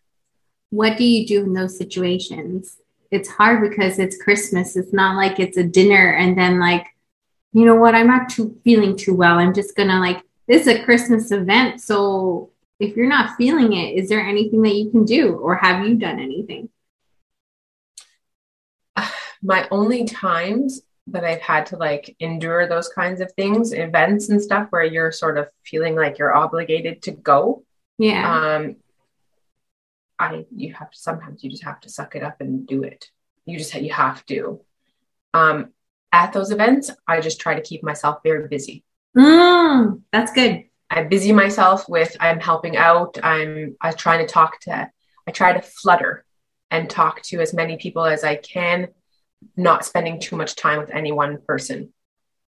what 0.75 0.97
do 0.97 1.05
you 1.05 1.25
do 1.25 1.45
in 1.45 1.53
those 1.53 1.79
situations? 1.79 2.79
It's 3.11 3.29
hard 3.29 3.69
because 3.69 4.01
it's 4.01 4.21
christmas. 4.21 4.77
It's 4.77 4.93
not 4.93 5.17
like 5.17 5.39
it's 5.39 5.57
a 5.57 5.63
dinner 5.63 6.15
and 6.15 6.37
then 6.37 6.59
like 6.59 6.87
you 7.53 7.65
know 7.65 7.77
what? 7.77 7.95
I'm 7.95 8.09
not 8.09 8.29
too 8.29 8.59
feeling 8.65 8.97
too 8.97 9.15
well. 9.15 9.39
I'm 9.39 9.55
just 9.55 9.77
gonna 9.77 10.01
like 10.01 10.21
this 10.49 10.63
is 10.63 10.69
a 10.69 10.85
christmas 10.85 11.31
event. 11.31 11.81
So 11.81 12.51
if 12.81 12.97
you're 12.97 13.09
not 13.09 13.37
feeling 13.37 13.73
it 13.73 13.95
is 13.95 14.09
there 14.09 14.21
anything 14.21 14.63
that 14.63 14.75
you 14.75 14.91
can 14.91 15.05
do 15.05 15.35
or 15.35 15.55
have 15.55 15.87
you 15.87 15.95
done 15.95 16.19
anything 16.19 16.69
my 19.45 19.69
only 19.71 20.05
times 20.05 20.81
that 21.09 21.23
I've 21.23 21.41
had 21.41 21.67
to 21.67 21.77
like 21.77 22.17
endure 22.19 22.67
those 22.67 22.89
kinds 22.89 23.21
of 23.21 23.31
things, 23.33 23.73
events 23.73 24.31
and 24.31 24.43
stuff 24.43 24.69
where 24.71 24.85
you're 24.85 25.13
sort 25.13 25.37
of 25.37 25.49
feeling 25.63 25.95
like 25.95 26.19
you're 26.19 26.35
obligated 26.35 27.03
to 27.03 27.13
go. 27.13 27.63
Yeah. 27.99 28.57
Um 28.57 28.77
I 30.19 30.47
you 30.55 30.73
have 30.75 30.91
to 30.91 30.99
sometimes 30.99 31.45
you 31.45 31.51
just 31.51 31.65
have 31.65 31.81
to 31.81 31.91
suck 31.91 32.17
it 32.17 32.23
up 32.23 32.41
and 32.41 32.67
do 32.67 32.83
it. 32.83 33.11
You 33.45 33.59
just 33.59 33.75
you 33.75 33.93
have 33.93 34.25
to. 34.27 34.63
Um 35.35 35.73
at 36.11 36.33
those 36.33 36.51
events, 36.51 36.91
I 37.07 37.21
just 37.21 37.41
try 37.41 37.55
to 37.55 37.61
keep 37.61 37.83
myself 37.83 38.21
very 38.25 38.49
busy. 38.49 38.83
Mm, 39.17 40.03
that's 40.11 40.33
good. 40.33 40.65
I 40.89 41.03
busy 41.03 41.33
myself 41.33 41.87
with 41.89 42.17
I'm 42.19 42.41
helping 42.41 42.79
out. 42.79 43.19
I'm 43.23 43.77
I 43.81 43.93
trying 43.93 44.27
to 44.27 44.33
talk 44.33 44.61
to 44.61 44.91
I 45.27 45.31
try 45.33 45.53
to 45.53 45.61
flutter 45.61 46.25
and 46.71 46.89
talk 46.89 47.21
to 47.23 47.41
as 47.41 47.53
many 47.53 47.77
people 47.77 48.05
as 48.05 48.25
I 48.25 48.37
can 48.37 48.89
not 49.57 49.85
spending 49.85 50.21
too 50.21 50.37
much 50.37 50.57
time 50.57 50.79
with 50.79 50.91
any 50.91 51.13
one 51.13 51.39
person. 51.47 51.93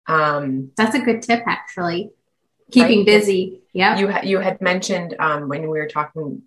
Um, 0.07 0.71
That's 0.77 0.95
a 0.95 0.99
good 0.99 1.21
tip, 1.21 1.43
actually. 1.47 2.11
Keeping 2.71 2.99
right? 2.99 3.05
busy. 3.05 3.61
Yeah. 3.73 3.97
You 3.97 4.11
ha- 4.11 4.21
you 4.23 4.39
had 4.39 4.61
mentioned 4.61 5.15
um, 5.19 5.49
when 5.49 5.61
we 5.61 5.67
were 5.67 5.87
talking 5.87 6.43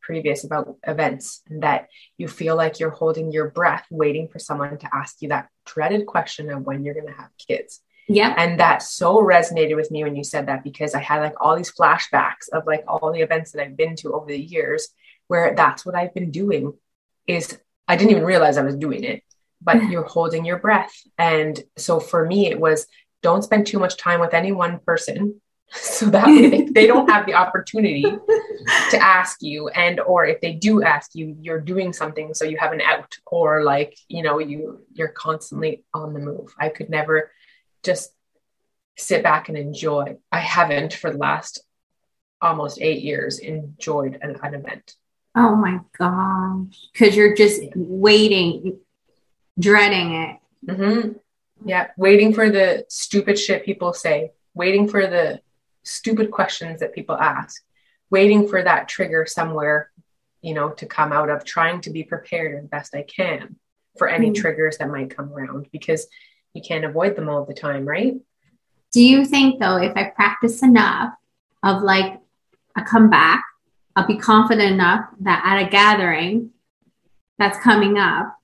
previous 0.00 0.44
about 0.44 0.76
events 0.86 1.42
that 1.48 1.88
you 2.18 2.28
feel 2.28 2.56
like 2.56 2.78
you're 2.78 2.90
holding 2.90 3.32
your 3.32 3.50
breath, 3.50 3.86
waiting 3.90 4.28
for 4.28 4.38
someone 4.38 4.76
to 4.78 4.88
ask 4.94 5.22
you 5.22 5.28
that 5.30 5.48
dreaded 5.64 6.06
question 6.06 6.50
of 6.50 6.62
when 6.62 6.84
you're 6.84 6.94
going 6.94 7.06
to 7.06 7.12
have 7.12 7.30
kids. 7.38 7.80
Yeah. 8.06 8.34
And 8.36 8.60
that 8.60 8.82
so 8.82 9.22
resonated 9.22 9.76
with 9.76 9.90
me 9.90 10.04
when 10.04 10.14
you 10.14 10.24
said 10.24 10.48
that 10.48 10.62
because 10.62 10.94
I 10.94 11.00
had 11.00 11.20
like 11.20 11.34
all 11.40 11.56
these 11.56 11.72
flashbacks 11.72 12.50
of 12.52 12.66
like 12.66 12.84
all 12.86 13.12
the 13.12 13.22
events 13.22 13.52
that 13.52 13.62
I've 13.62 13.76
been 13.76 13.96
to 13.96 14.12
over 14.12 14.26
the 14.26 14.38
years 14.38 14.88
where 15.28 15.54
that's 15.54 15.86
what 15.86 15.94
I've 15.94 16.12
been 16.12 16.30
doing 16.30 16.74
is 17.26 17.58
I 17.88 17.96
didn't 17.96 18.10
even 18.10 18.24
realize 18.24 18.58
I 18.58 18.62
was 18.62 18.76
doing 18.76 19.04
it 19.04 19.22
but 19.64 19.82
you're 19.90 20.04
holding 20.04 20.44
your 20.44 20.58
breath. 20.58 20.94
And 21.18 21.60
so 21.76 21.98
for 21.98 22.24
me, 22.26 22.48
it 22.48 22.60
was 22.60 22.86
don't 23.22 23.42
spend 23.42 23.66
too 23.66 23.78
much 23.78 23.96
time 23.96 24.20
with 24.20 24.34
any 24.34 24.52
one 24.52 24.78
person 24.80 25.40
so 25.70 26.06
that 26.06 26.26
they, 26.26 26.64
they 26.64 26.86
don't 26.86 27.10
have 27.10 27.26
the 27.26 27.34
opportunity 27.34 28.02
to 28.90 28.98
ask 28.98 29.38
you. 29.42 29.68
And 29.68 29.98
or 29.98 30.26
if 30.26 30.40
they 30.40 30.52
do 30.52 30.82
ask 30.82 31.14
you 31.14 31.36
you're 31.40 31.60
doing 31.60 31.92
something 31.92 32.34
so 32.34 32.44
you 32.44 32.58
have 32.58 32.72
an 32.72 32.82
out 32.82 33.14
or 33.26 33.64
like 33.64 33.96
you 34.08 34.22
know 34.22 34.38
you 34.38 34.84
you're 34.92 35.08
constantly 35.08 35.84
on 35.92 36.12
the 36.12 36.20
move. 36.20 36.54
I 36.58 36.68
could 36.68 36.90
never 36.90 37.32
just 37.82 38.10
sit 38.96 39.22
back 39.22 39.48
and 39.48 39.58
enjoy. 39.58 40.16
I 40.30 40.38
haven't 40.38 40.92
for 40.92 41.10
the 41.10 41.18
last 41.18 41.60
almost 42.40 42.80
eight 42.80 43.02
years 43.02 43.38
enjoyed 43.38 44.18
an, 44.20 44.38
an 44.42 44.54
event. 44.54 44.94
Oh 45.34 45.56
my 45.56 45.80
gosh. 45.98 46.76
Because 46.92 47.16
you're 47.16 47.34
just 47.34 47.62
waiting 47.74 48.78
dreading 49.58 50.14
it. 50.14 50.38
Mm-hmm. 50.66 51.08
Yeah, 51.64 51.88
waiting 51.96 52.34
for 52.34 52.50
the 52.50 52.84
stupid 52.88 53.38
shit 53.38 53.64
people 53.64 53.92
say, 53.92 54.32
waiting 54.54 54.88
for 54.88 55.06
the 55.06 55.40
stupid 55.82 56.30
questions 56.30 56.80
that 56.80 56.94
people 56.94 57.16
ask, 57.16 57.62
waiting 58.10 58.48
for 58.48 58.62
that 58.62 58.88
trigger 58.88 59.26
somewhere, 59.26 59.90
you 60.42 60.54
know, 60.54 60.70
to 60.70 60.86
come 60.86 61.12
out 61.12 61.30
of 61.30 61.44
trying 61.44 61.80
to 61.82 61.90
be 61.90 62.02
prepared 62.02 62.58
as 62.58 62.68
best 62.68 62.94
I 62.94 63.02
can 63.02 63.56
for 63.96 64.08
any 64.08 64.30
mm-hmm. 64.30 64.40
triggers 64.40 64.78
that 64.78 64.90
might 64.90 65.14
come 65.16 65.32
around 65.32 65.68
because 65.72 66.06
you 66.52 66.62
can't 66.62 66.84
avoid 66.84 67.16
them 67.16 67.28
all 67.28 67.44
the 67.44 67.54
time, 67.54 67.86
right? 67.86 68.14
Do 68.92 69.02
you 69.02 69.24
think 69.24 69.60
though, 69.60 69.76
if 69.76 69.96
I 69.96 70.04
practice 70.04 70.62
enough 70.62 71.14
of 71.62 71.82
like 71.82 72.20
a 72.76 72.82
comeback, 72.82 73.44
I'll 73.96 74.06
be 74.06 74.18
confident 74.18 74.72
enough 74.72 75.06
that 75.20 75.42
at 75.44 75.66
a 75.66 75.70
gathering 75.70 76.50
that's 77.38 77.58
coming 77.58 77.98
up, 77.98 78.36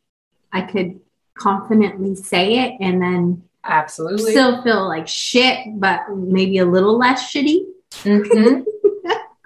I 0.53 0.63
could 0.63 1.01
confidently 1.35 2.15
say 2.15 2.59
it 2.59 2.77
and 2.81 3.01
then 3.01 3.43
absolutely 3.65 4.33
still 4.33 4.63
feel 4.63 4.87
like 4.89 5.09
shit, 5.09 5.59
but 5.75 6.03
maybe 6.11 6.59
a 6.59 6.67
little 6.67 6.99
less 6.99 7.33
shitty. 7.33 7.65
Mm-hmm. 7.91 8.63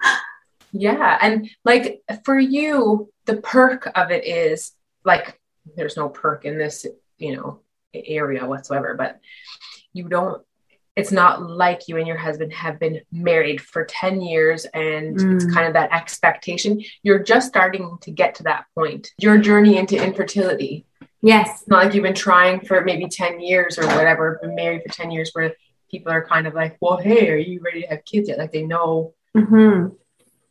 yeah. 0.71 1.17
And 1.21 1.49
like 1.63 2.01
for 2.23 2.37
you, 2.37 3.11
the 3.25 3.37
perk 3.37 3.91
of 3.95 4.11
it 4.11 4.25
is 4.25 4.71
like 5.03 5.39
there's 5.75 5.97
no 5.97 6.09
perk 6.09 6.45
in 6.45 6.57
this, 6.57 6.85
you 7.17 7.35
know, 7.35 7.59
area 7.93 8.45
whatsoever, 8.45 8.93
but 8.95 9.19
you 9.93 10.09
don't 10.09 10.41
it's 10.95 11.11
not 11.11 11.41
like 11.49 11.87
you 11.87 11.97
and 11.97 12.07
your 12.07 12.17
husband 12.17 12.53
have 12.53 12.79
been 12.79 13.01
married 13.11 13.59
for 13.59 13.83
10 13.83 14.21
years 14.21 14.63
and 14.65 15.17
mm. 15.17 15.35
it's 15.35 15.53
kind 15.53 15.67
of 15.67 15.73
that 15.73 15.91
expectation. 15.91 16.81
You're 17.03 17.19
just 17.19 17.47
starting 17.49 17.97
to 18.01 18.11
get 18.11 18.35
to 18.35 18.43
that 18.43 18.65
point. 18.73 19.11
Your 19.17 19.37
journey 19.37 19.77
into 19.77 20.01
infertility 20.01 20.85
Yes. 21.21 21.61
It's 21.61 21.67
not 21.67 21.85
like 21.85 21.93
you've 21.93 22.03
been 22.03 22.13
trying 22.13 22.61
for 22.61 22.81
maybe 22.81 23.07
10 23.07 23.39
years 23.39 23.77
or 23.77 23.85
whatever, 23.87 24.39
been 24.41 24.55
married 24.55 24.83
for 24.83 24.93
10 24.93 25.11
years 25.11 25.31
where 25.33 25.55
people 25.89 26.11
are 26.11 26.25
kind 26.25 26.47
of 26.47 26.53
like, 26.53 26.77
well, 26.81 26.97
hey, 26.97 27.29
are 27.29 27.37
you 27.37 27.61
ready 27.61 27.81
to 27.81 27.87
have 27.87 28.05
kids 28.05 28.29
yet? 28.29 28.37
Like 28.37 28.51
they 28.51 28.65
know 28.65 29.13
mm-hmm. 29.35 29.93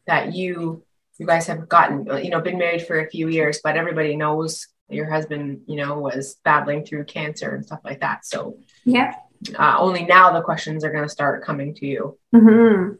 that 0.06 0.34
you, 0.34 0.82
you 1.18 1.26
guys 1.26 1.46
have 1.46 1.68
gotten, 1.68 2.06
you 2.24 2.30
know, 2.30 2.40
been 2.40 2.58
married 2.58 2.86
for 2.86 3.00
a 3.00 3.10
few 3.10 3.28
years, 3.28 3.60
but 3.62 3.76
everybody 3.76 4.16
knows 4.16 4.66
your 4.88 5.08
husband, 5.08 5.62
you 5.66 5.76
know, 5.76 5.98
was 5.98 6.36
battling 6.44 6.84
through 6.84 7.04
cancer 7.04 7.54
and 7.54 7.64
stuff 7.64 7.80
like 7.84 8.00
that. 8.00 8.24
So, 8.24 8.58
yeah. 8.84 9.14
Uh, 9.58 9.76
only 9.78 10.04
now 10.04 10.32
the 10.32 10.42
questions 10.42 10.84
are 10.84 10.90
going 10.90 11.04
to 11.04 11.08
start 11.08 11.44
coming 11.44 11.74
to 11.74 11.86
you. 11.86 12.18
Mm-hmm. 12.34 12.94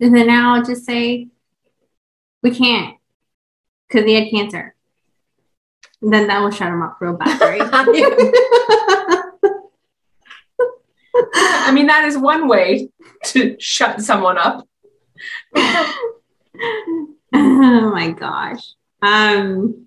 And 0.00 0.14
then 0.14 0.26
now 0.26 0.54
I'll 0.54 0.64
just 0.64 0.84
say, 0.84 1.28
we 2.42 2.50
can't 2.50 2.96
because 3.88 4.04
he 4.04 4.14
had 4.14 4.30
cancer 4.30 4.73
then 6.12 6.26
that 6.26 6.40
will 6.40 6.50
shut 6.50 6.68
him 6.68 6.82
up 6.82 6.98
real 7.00 7.14
bad, 7.14 7.40
right? 7.40 7.62
I 11.34 11.72
mean, 11.72 11.86
that 11.86 12.04
is 12.04 12.18
one 12.18 12.48
way 12.48 12.88
to 13.26 13.56
shut 13.58 14.00
someone 14.00 14.38
up. 14.38 14.66
oh 15.56 15.90
my 17.32 18.10
gosh. 18.10 18.74
Um, 19.02 19.86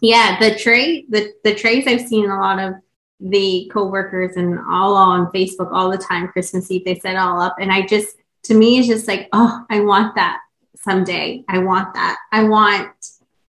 yeah, 0.00 0.38
the 0.38 0.54
trait, 0.56 1.10
the, 1.10 1.32
the 1.44 1.54
traits 1.54 1.86
I've 1.86 2.06
seen 2.06 2.30
a 2.30 2.38
lot 2.38 2.58
of 2.58 2.74
the 3.20 3.70
coworkers 3.72 4.36
and 4.36 4.58
all 4.58 4.94
on 4.94 5.30
Facebook 5.32 5.72
all 5.72 5.90
the 5.90 5.98
time, 5.98 6.28
Christmas 6.28 6.70
Eve, 6.70 6.84
they 6.84 6.98
set 6.98 7.16
all 7.16 7.40
up. 7.40 7.56
And 7.60 7.70
I 7.70 7.86
just, 7.86 8.16
to 8.44 8.54
me 8.54 8.78
is 8.78 8.86
just 8.86 9.06
like, 9.06 9.28
oh, 9.32 9.64
I 9.68 9.80
want 9.80 10.14
that 10.14 10.38
someday. 10.76 11.44
I 11.48 11.58
want 11.58 11.94
that. 11.94 12.16
I 12.32 12.44
want 12.44 12.90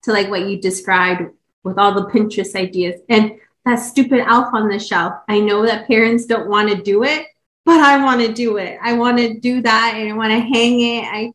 to 0.05 0.13
like 0.13 0.31
what 0.31 0.49
you 0.49 0.61
described 0.61 1.31
with 1.65 1.79
all 1.79 1.95
the 1.95 2.11
Pinterest 2.11 2.55
ideas 2.55 3.01
and 3.09 3.33
that 3.65 3.77
stupid 3.77 4.21
elf 4.21 4.49
on 4.55 4.69
the 4.69 4.79
shelf. 4.79 5.15
I 5.29 5.41
know 5.41 5.65
that 5.67 5.87
parents 5.87 6.27
don't 6.27 6.49
want 6.49 6.71
to 6.71 6.83
do 6.83 7.05
it, 7.05 7.27
but 7.65 7.81
I 7.81 8.03
want 8.03 8.21
to 8.23 8.33
do 8.33 8.57
it. 8.57 8.79
I 8.83 8.95
want 8.95 9.19
to 9.19 9.39
do 9.39 9.61
that 9.63 9.95
and 9.95 10.11
I 10.11 10.17
want 10.17 10.31
to 10.31 10.41
hang 10.41 10.81
it. 10.81 11.05
I, 11.05 11.33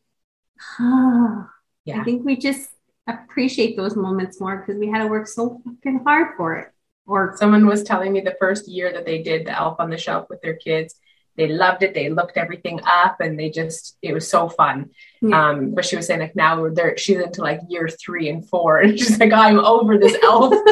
oh, 0.79 1.49
yeah. 1.85 2.01
I 2.01 2.03
think 2.03 2.25
we 2.25 2.37
just 2.37 2.69
appreciate 3.07 3.75
those 3.75 3.95
moments 3.95 4.39
more 4.39 4.57
because 4.57 4.79
we 4.79 4.89
had 4.89 5.03
to 5.03 5.07
work 5.07 5.27
so 5.27 5.61
fucking 5.63 6.03
hard 6.05 6.35
for 6.37 6.55
it. 6.55 6.69
Or 7.05 7.35
someone 7.35 7.67
was 7.67 7.83
telling 7.83 8.13
me 8.13 8.21
the 8.21 8.37
first 8.39 8.67
year 8.67 8.93
that 8.93 9.05
they 9.05 9.21
did 9.21 9.45
the 9.45 9.51
elf 9.51 9.79
on 9.79 9.89
the 9.89 9.97
shelf 9.97 10.27
with 10.29 10.41
their 10.41 10.55
kids, 10.55 10.95
they 11.35 11.47
loved 11.47 11.83
it. 11.83 11.93
They 11.93 12.09
looked 12.09 12.37
everything 12.37 12.79
up 12.85 13.19
and 13.19 13.39
they 13.39 13.49
just, 13.49 13.97
it 14.01 14.13
was 14.13 14.29
so 14.29 14.49
fun. 14.49 14.91
Yeah. 15.21 15.49
Um, 15.49 15.73
but 15.73 15.85
she 15.85 15.95
was 15.95 16.07
saying 16.07 16.19
like 16.19 16.35
now 16.35 16.69
they're, 16.69 16.97
she's 16.97 17.17
into 17.17 17.41
like 17.41 17.61
year 17.67 17.89
three 17.89 18.29
and 18.29 18.47
four 18.47 18.77
and 18.81 18.97
she's 18.97 19.19
like, 19.19 19.33
I'm 19.33 19.59
over 19.59 19.97
this 19.97 20.17
elf. 20.23 20.53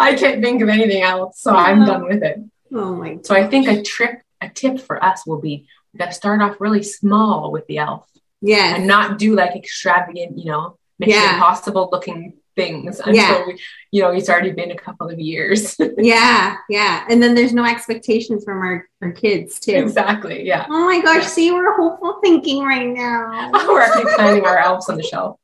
I 0.00 0.14
can't 0.16 0.42
think 0.42 0.62
of 0.62 0.68
anything 0.68 1.02
else. 1.02 1.40
So 1.40 1.54
I'm 1.54 1.84
done 1.84 2.04
with 2.04 2.22
it. 2.22 2.38
Oh 2.72 2.94
my. 2.94 3.18
So 3.22 3.34
I 3.34 3.46
think 3.46 3.68
a 3.68 3.82
trick, 3.82 4.22
a 4.40 4.48
tip 4.48 4.80
for 4.80 5.02
us 5.02 5.26
will 5.26 5.40
be 5.40 5.66
we 5.92 5.98
got 5.98 6.06
to 6.06 6.12
start 6.12 6.40
off 6.40 6.60
really 6.60 6.82
small 6.82 7.50
with 7.50 7.66
the 7.66 7.78
elf. 7.78 8.08
Yeah. 8.40 8.76
And 8.76 8.86
not 8.86 9.18
do 9.18 9.34
like 9.34 9.56
extravagant, 9.56 10.38
you 10.38 10.46
know, 10.46 10.78
Mission 10.98 11.14
yeah. 11.14 11.34
Impossible 11.34 11.88
looking 11.92 12.34
things 12.58 12.98
until 12.98 13.14
yeah. 13.14 13.46
we, 13.46 13.58
you 13.92 14.02
know 14.02 14.10
it's 14.10 14.28
already 14.28 14.52
been 14.52 14.72
a 14.72 14.76
couple 14.76 15.08
of 15.08 15.18
years. 15.18 15.76
Yeah 15.98 16.56
yeah. 16.68 17.06
And 17.08 17.22
then 17.22 17.34
there's 17.34 17.52
no 17.52 17.64
expectations 17.64 18.44
from 18.44 18.58
our, 18.58 18.88
our 19.02 19.12
kids 19.12 19.58
too. 19.58 19.72
Exactly 19.72 20.46
yeah. 20.46 20.66
Oh 20.68 20.84
my 20.86 21.00
gosh 21.00 21.22
yeah. 21.22 21.28
see 21.28 21.50
we're 21.52 21.76
hopeful 21.76 22.18
thinking 22.22 22.64
right 22.64 22.88
now. 22.88 23.50
We're 23.68 23.82
actually 23.82 24.12
planning 24.14 24.44
our 24.44 24.58
elves 24.58 24.88
on 24.88 24.96
the 24.96 25.02
shelf. 25.02 25.38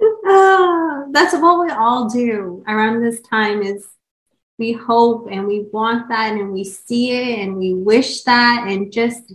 Oh, 0.00 1.08
that's 1.12 1.34
what 1.34 1.64
we 1.64 1.70
all 1.70 2.08
do 2.08 2.64
around 2.66 3.02
this 3.02 3.20
time 3.20 3.62
is 3.62 3.86
we 4.58 4.72
hope 4.72 5.28
and 5.30 5.46
we 5.46 5.66
want 5.72 6.08
that 6.08 6.32
and 6.32 6.52
we 6.52 6.64
see 6.64 7.10
it 7.10 7.40
and 7.40 7.56
we 7.56 7.74
wish 7.74 8.22
that 8.22 8.66
and 8.68 8.92
just 8.92 9.32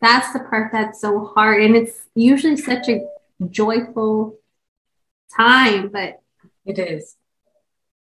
that's 0.00 0.32
the 0.32 0.40
part 0.40 0.70
that's 0.72 1.00
so 1.00 1.26
hard. 1.34 1.62
And 1.62 1.74
it's 1.74 2.06
usually 2.14 2.56
such 2.56 2.88
a 2.88 3.00
joyful 3.50 4.36
time, 5.36 5.88
but 5.88 6.20
it 6.64 6.78
is. 6.78 7.16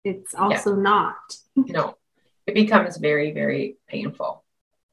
It's 0.03 0.33
also 0.35 0.75
yeah. 0.75 0.81
not. 0.81 1.37
No, 1.55 1.97
it 2.45 2.55
becomes 2.55 2.97
very, 2.97 3.31
very 3.31 3.77
painful. 3.87 4.43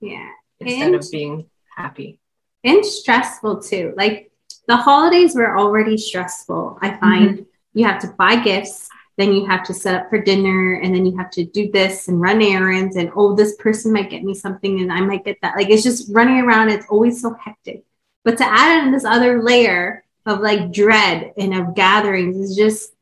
Yeah. 0.00 0.28
Instead 0.60 0.86
and, 0.86 0.94
of 0.94 1.10
being 1.10 1.46
happy. 1.74 2.18
And 2.64 2.84
stressful 2.84 3.62
too. 3.62 3.94
Like 3.96 4.30
the 4.68 4.76
holidays 4.76 5.34
were 5.34 5.56
already 5.56 5.96
stressful. 5.96 6.78
I 6.80 6.96
find 6.96 7.30
mm-hmm. 7.30 7.42
you 7.74 7.86
have 7.86 8.00
to 8.02 8.08
buy 8.08 8.36
gifts, 8.36 8.88
then 9.16 9.32
you 9.32 9.46
have 9.46 9.64
to 9.64 9.74
set 9.74 9.94
up 9.94 10.10
for 10.10 10.22
dinner, 10.22 10.74
and 10.74 10.94
then 10.94 11.04
you 11.04 11.16
have 11.16 11.30
to 11.32 11.44
do 11.44 11.70
this 11.70 12.08
and 12.08 12.20
run 12.20 12.40
errands, 12.40 12.96
and 12.96 13.10
oh, 13.16 13.34
this 13.34 13.56
person 13.56 13.92
might 13.92 14.10
get 14.10 14.22
me 14.22 14.34
something, 14.34 14.80
and 14.80 14.92
I 14.92 15.00
might 15.00 15.24
get 15.24 15.38
that. 15.42 15.56
Like 15.56 15.70
it's 15.70 15.82
just 15.82 16.14
running 16.14 16.40
around. 16.40 16.70
It's 16.70 16.86
always 16.88 17.20
so 17.20 17.34
hectic. 17.34 17.84
But 18.24 18.38
to 18.38 18.44
add 18.44 18.84
in 18.84 18.92
this 18.92 19.04
other 19.04 19.42
layer 19.42 20.04
of 20.26 20.40
like 20.40 20.72
dread 20.72 21.32
and 21.36 21.54
of 21.54 21.74
gatherings 21.74 22.36
is 22.36 22.56
just 22.56 22.92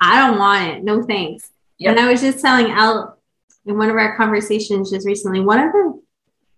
I 0.00 0.26
don't 0.26 0.38
want 0.38 0.68
it. 0.68 0.84
No 0.84 1.02
thanks. 1.02 1.50
Yep. 1.78 1.90
And 1.90 2.00
I 2.00 2.10
was 2.10 2.20
just 2.20 2.40
telling 2.40 2.72
Elle 2.72 3.16
in 3.66 3.78
one 3.78 3.88
of 3.88 3.96
our 3.96 4.16
conversations 4.16 4.90
just 4.90 5.06
recently, 5.06 5.40
one 5.40 5.60
of 5.60 5.72
the 5.72 6.02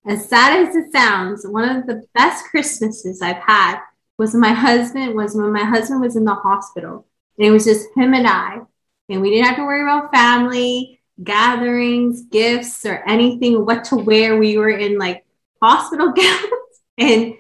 as 0.07 0.29
sad 0.29 0.67
as 0.67 0.77
it 0.77 0.93
sounds, 0.93 1.47
one 1.47 1.69
of 1.69 1.87
the 1.87 2.03
best 2.15 2.45
Christmases 2.47 3.23
I've 3.23 3.43
had 3.43 3.81
was 4.19 4.35
my 4.35 4.53
husband 4.53 5.15
was 5.15 5.35
when 5.35 5.53
my 5.53 5.65
husband 5.65 6.01
was 6.01 6.17
in 6.17 6.25
the 6.25 6.35
hospital. 6.35 7.07
And 7.39 7.47
it 7.47 7.51
was 7.51 7.65
just 7.65 7.89
him 7.97 8.15
and 8.15 8.27
I. 8.27 8.61
And 9.09 9.21
we 9.21 9.31
didn't 9.31 9.47
have 9.47 9.57
to 9.57 9.65
worry 9.65 9.83
about 9.83 10.13
family, 10.13 11.01
gatherings, 11.23 12.23
gifts, 12.23 12.85
or 12.87 13.03
anything, 13.09 13.65
what 13.65 13.85
to 13.85 13.97
wear. 13.97 14.39
We 14.39 14.57
were 14.57 14.71
in 14.71 14.99
like 14.99 15.25
hospital 15.61 16.13
gowns. 16.17 16.51
And 16.99 17.35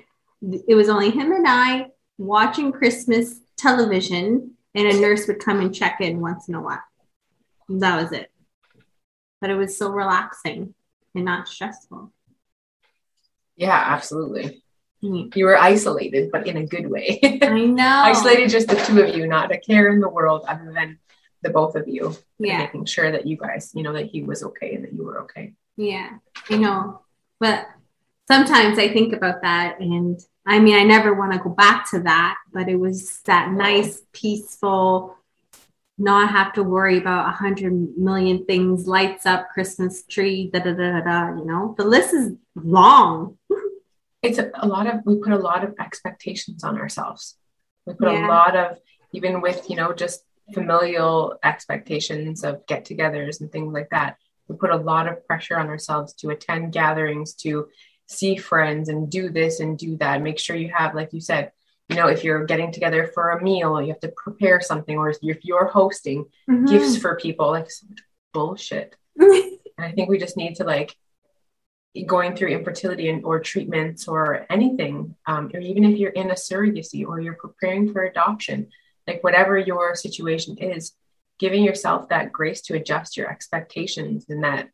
it 0.66 0.74
was 0.74 0.88
only 0.88 1.11
him 1.11 1.33
and 1.33 1.46
I 1.46 1.87
watching 2.18 2.72
Christmas 2.72 3.40
television, 3.57 4.53
and 4.74 4.87
a 4.87 5.00
nurse 5.00 5.27
would 5.27 5.38
come 5.38 5.61
and 5.61 5.74
check 5.74 6.00
in 6.00 6.20
once 6.20 6.48
in 6.48 6.55
a 6.55 6.61
while. 6.61 6.83
That 7.68 8.03
was 8.03 8.12
it. 8.12 8.31
But 9.40 9.50
it 9.50 9.57
was 9.57 9.79
so 9.79 9.90
relaxing 9.90 10.74
and 11.14 11.24
not 11.24 11.48
stressful. 11.48 12.12
Yeah, 13.57 13.81
absolutely. 13.87 14.62
Mm. 15.03 15.35
You 15.37 15.44
were 15.44 15.59
isolated, 15.59 16.31
but 16.33 16.46
in 16.46 16.57
a 16.57 16.66
good 16.66 16.90
way. 16.90 17.20
I 17.42 17.66
know. 17.66 18.03
isolated 18.05 18.50
just 18.50 18.68
the 18.68 18.77
two 18.77 19.00
of 19.03 19.14
you, 19.14 19.27
not 19.27 19.53
a 19.53 19.59
care 19.59 19.92
in 19.92 20.00
the 20.00 20.09
world 20.09 20.44
other 20.48 20.72
than 20.74 20.98
the 21.42 21.50
both 21.50 21.77
of 21.77 21.87
you. 21.87 22.16
Yeah. 22.38 22.59
Making 22.59 22.87
sure 22.87 23.12
that 23.12 23.27
you 23.27 23.37
guys, 23.37 23.70
you 23.74 23.83
know, 23.83 23.92
that 23.92 24.07
he 24.07 24.22
was 24.22 24.42
okay 24.42 24.74
and 24.74 24.85
that 24.85 24.92
you 24.92 25.05
were 25.05 25.22
okay. 25.22 25.53
Yeah, 25.77 26.11
I 26.48 26.57
know. 26.57 27.03
But 27.38 27.66
sometimes 28.29 28.79
I 28.79 28.88
think 28.88 29.12
about 29.12 29.42
that 29.42 29.81
and 29.81 30.18
I 30.46 30.59
mean, 30.59 30.76
I 30.76 30.85
never 30.85 31.14
want 31.14 31.33
to 31.33 31.38
go 31.38 31.50
back 31.50 31.90
to 31.90 32.00
that, 32.00 32.37
but 32.52 32.68
it 32.68 32.76
was 32.76 33.20
that 33.24 33.50
nice, 33.50 34.02
peaceful, 34.12 35.16
not 35.96 36.30
have 36.30 36.52
to 36.54 36.62
worry 36.62 36.98
about 36.98 37.28
a 37.28 37.33
hundred 37.33 37.96
million 37.96 38.44
things, 38.44 38.87
lights 38.87 39.26
up, 39.26 39.48
Christmas 39.50 40.04
tree, 40.04 40.50
da 40.52 40.61
da 40.61 40.72
da 40.72 41.00
da. 41.00 41.37
You 41.37 41.44
know, 41.44 41.74
the 41.78 41.85
list 41.85 42.12
is 42.12 42.33
long. 42.54 43.38
it's 44.22 44.38
a, 44.38 44.50
a, 44.54 44.66
lot 44.66 44.87
of 44.87 45.00
we 45.07 45.16
put 45.16 45.33
a 45.33 45.38
lot 45.38 45.64
of 45.64 45.74
expectations 45.80 46.62
on 46.62 46.78
ourselves. 46.78 47.37
We 47.87 47.94
put 47.94 48.12
yeah. 48.12 48.26
a 48.26 48.28
lot 48.28 48.57
of 48.57 48.78
even 49.12 49.40
with 49.40 49.70
you 49.70 49.76
know 49.76 49.92
just 49.92 50.24
familial 50.52 51.38
expectations 51.42 52.44
of 52.44 52.66
get-togethers 52.66 53.40
and 53.40 53.50
things 53.50 53.72
like 53.72 53.88
that. 53.90 54.16
We 54.46 54.57
put 54.57 54.70
a 54.70 54.76
lot 54.76 55.09
of 55.09 55.26
pressure 55.26 55.57
on 55.57 55.68
ourselves 55.68 56.12
to 56.14 56.28
attend 56.30 56.72
gatherings, 56.72 57.33
to 57.37 57.68
see 58.07 58.37
friends 58.37 58.88
and 58.88 59.11
do 59.11 59.31
this 59.31 59.61
and 59.61 59.79
do 59.79 59.97
that. 59.99 60.23
Make 60.23 60.38
sure 60.38 60.57
you 60.57 60.73
have, 60.75 60.95
like 60.95 61.12
you 61.12 61.21
said, 61.21 61.53
you 61.88 61.97
know, 61.97 62.09
if 62.09 62.25
you're 62.25 62.45
getting 62.45 62.73
together 62.73 63.11
for 63.12 63.31
a 63.31 63.43
meal, 63.43 63.81
you 63.81 63.88
have 63.88 64.01
to 64.01 64.12
prepare 64.17 64.61
something, 64.61 64.97
or 64.97 65.11
if 65.11 65.45
you're 65.45 65.67
hosting 65.67 66.25
mm-hmm. 66.49 66.67
gifts 66.67 66.97
for 66.97 67.17
people, 67.17 67.51
like 67.51 67.71
so 67.71 67.87
bullshit. 68.33 68.97
and 69.17 69.59
I 69.79 69.93
think 69.93 70.09
we 70.09 70.19
just 70.19 70.37
need 70.37 70.57
to 70.57 70.64
like 70.64 70.97
going 72.07 72.35
through 72.35 72.49
infertility 72.49 73.09
and 73.09 73.25
or 73.25 73.38
treatments 73.38 74.09
or 74.09 74.47
anything, 74.51 75.14
um, 75.27 75.51
or 75.53 75.61
even 75.61 75.85
if 75.85 75.99
you're 75.99 76.11
in 76.11 76.31
a 76.31 76.35
surrogacy 76.35 77.07
or 77.07 77.21
you're 77.21 77.35
preparing 77.35 77.93
for 77.93 78.03
adoption, 78.03 78.69
like 79.07 79.23
whatever 79.23 79.59
your 79.59 79.95
situation 79.95 80.57
is, 80.59 80.93
giving 81.38 81.62
yourself 81.62 82.09
that 82.09 82.33
grace 82.33 82.62
to 82.62 82.75
adjust 82.75 83.17
your 83.17 83.31
expectations 83.31 84.27
and 84.29 84.43
that 84.43 84.69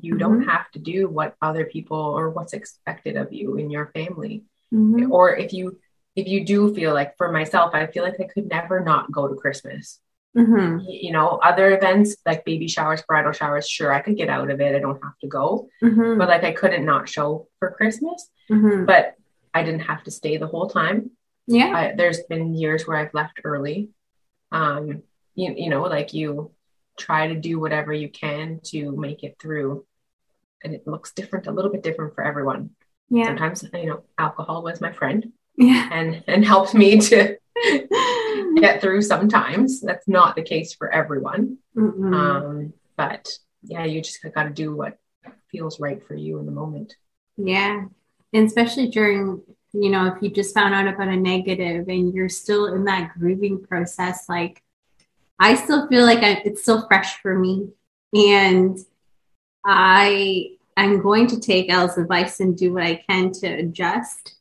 you 0.00 0.14
mm-hmm. 0.14 0.18
don't 0.18 0.42
have 0.42 0.70
to 0.72 0.78
do 0.78 1.08
what 1.08 1.34
other 1.42 1.64
people 1.64 1.98
or 1.98 2.30
what's 2.30 2.52
expected 2.52 3.16
of 3.16 3.32
you 3.32 3.56
in 3.56 3.70
your 3.70 3.86
family 3.86 4.44
mm-hmm. 4.72 5.12
or 5.12 5.36
if 5.36 5.52
you 5.52 5.78
if 6.16 6.26
you 6.26 6.44
do 6.44 6.74
feel 6.74 6.94
like 6.94 7.16
for 7.16 7.32
myself 7.32 7.74
i 7.74 7.86
feel 7.86 8.04
like 8.04 8.20
i 8.20 8.24
could 8.24 8.48
never 8.48 8.80
not 8.80 9.10
go 9.10 9.26
to 9.26 9.34
christmas 9.34 10.00
mm-hmm. 10.36 10.78
you 10.88 11.12
know 11.12 11.40
other 11.42 11.76
events 11.76 12.16
like 12.24 12.44
baby 12.44 12.68
showers 12.68 13.02
bridal 13.02 13.32
showers 13.32 13.68
sure 13.68 13.92
i 13.92 14.00
could 14.00 14.16
get 14.16 14.28
out 14.28 14.50
of 14.50 14.60
it 14.60 14.74
i 14.74 14.78
don't 14.78 15.02
have 15.02 15.18
to 15.20 15.26
go 15.26 15.68
mm-hmm. 15.82 16.18
but 16.18 16.28
like 16.28 16.44
i 16.44 16.52
couldn't 16.52 16.84
not 16.84 17.08
show 17.08 17.48
for 17.58 17.70
christmas 17.72 18.28
mm-hmm. 18.50 18.84
but 18.84 19.14
i 19.54 19.62
didn't 19.62 19.80
have 19.80 20.02
to 20.04 20.10
stay 20.10 20.36
the 20.36 20.46
whole 20.46 20.68
time 20.68 21.10
yeah 21.46 21.72
I, 21.74 21.94
there's 21.96 22.20
been 22.28 22.54
years 22.54 22.86
where 22.86 22.96
i've 22.96 23.14
left 23.14 23.40
early 23.44 23.90
um 24.52 25.02
you, 25.34 25.54
you 25.56 25.70
know 25.70 25.82
like 25.82 26.14
you 26.14 26.52
try 27.00 27.28
to 27.28 27.34
do 27.34 27.58
whatever 27.58 27.92
you 27.92 28.08
can 28.08 28.60
to 28.64 28.92
make 28.96 29.24
it 29.24 29.36
through. 29.40 29.84
And 30.62 30.74
it 30.74 30.86
looks 30.86 31.12
different, 31.12 31.46
a 31.46 31.52
little 31.52 31.72
bit 31.72 31.82
different 31.82 32.14
for 32.14 32.22
everyone. 32.22 32.70
Yeah. 33.08 33.26
Sometimes, 33.26 33.64
you 33.72 33.86
know, 33.86 34.02
alcohol 34.18 34.62
was 34.62 34.80
my 34.80 34.92
friend. 34.92 35.32
Yeah. 35.56 35.88
And 35.90 36.22
and 36.26 36.44
helped 36.44 36.74
me 36.74 36.98
to 37.00 37.36
get 38.56 38.80
through 38.80 39.02
sometimes. 39.02 39.80
That's 39.80 40.06
not 40.06 40.36
the 40.36 40.42
case 40.42 40.74
for 40.74 40.90
everyone. 40.90 41.58
Mm-hmm. 41.76 42.14
Um, 42.14 42.72
but 42.96 43.28
yeah, 43.62 43.84
you 43.84 44.00
just 44.00 44.22
got 44.34 44.44
to 44.44 44.50
do 44.50 44.74
what 44.74 44.98
feels 45.50 45.80
right 45.80 46.02
for 46.02 46.14
you 46.14 46.38
in 46.38 46.46
the 46.46 46.52
moment. 46.52 46.94
Yeah. 47.36 47.84
And 48.32 48.46
especially 48.46 48.88
during, 48.88 49.42
you 49.72 49.90
know, 49.90 50.06
if 50.06 50.22
you 50.22 50.30
just 50.30 50.54
found 50.54 50.74
out 50.74 50.92
about 50.92 51.08
a 51.08 51.16
negative 51.16 51.88
and 51.88 52.14
you're 52.14 52.28
still 52.28 52.66
in 52.66 52.84
that 52.84 53.12
grieving 53.18 53.62
process, 53.62 54.28
like 54.28 54.62
I 55.40 55.54
still 55.54 55.88
feel 55.88 56.04
like 56.04 56.22
I, 56.22 56.42
it's 56.44 56.62
still 56.62 56.86
fresh 56.86 57.20
for 57.20 57.36
me. 57.36 57.70
And 58.14 58.78
I 59.64 60.56
am 60.76 61.00
going 61.00 61.26
to 61.28 61.40
take 61.40 61.70
Elle's 61.70 61.98
advice 61.98 62.40
and 62.40 62.56
do 62.56 62.74
what 62.74 62.82
I 62.82 63.02
can 63.08 63.32
to 63.32 63.46
adjust. 63.46 64.36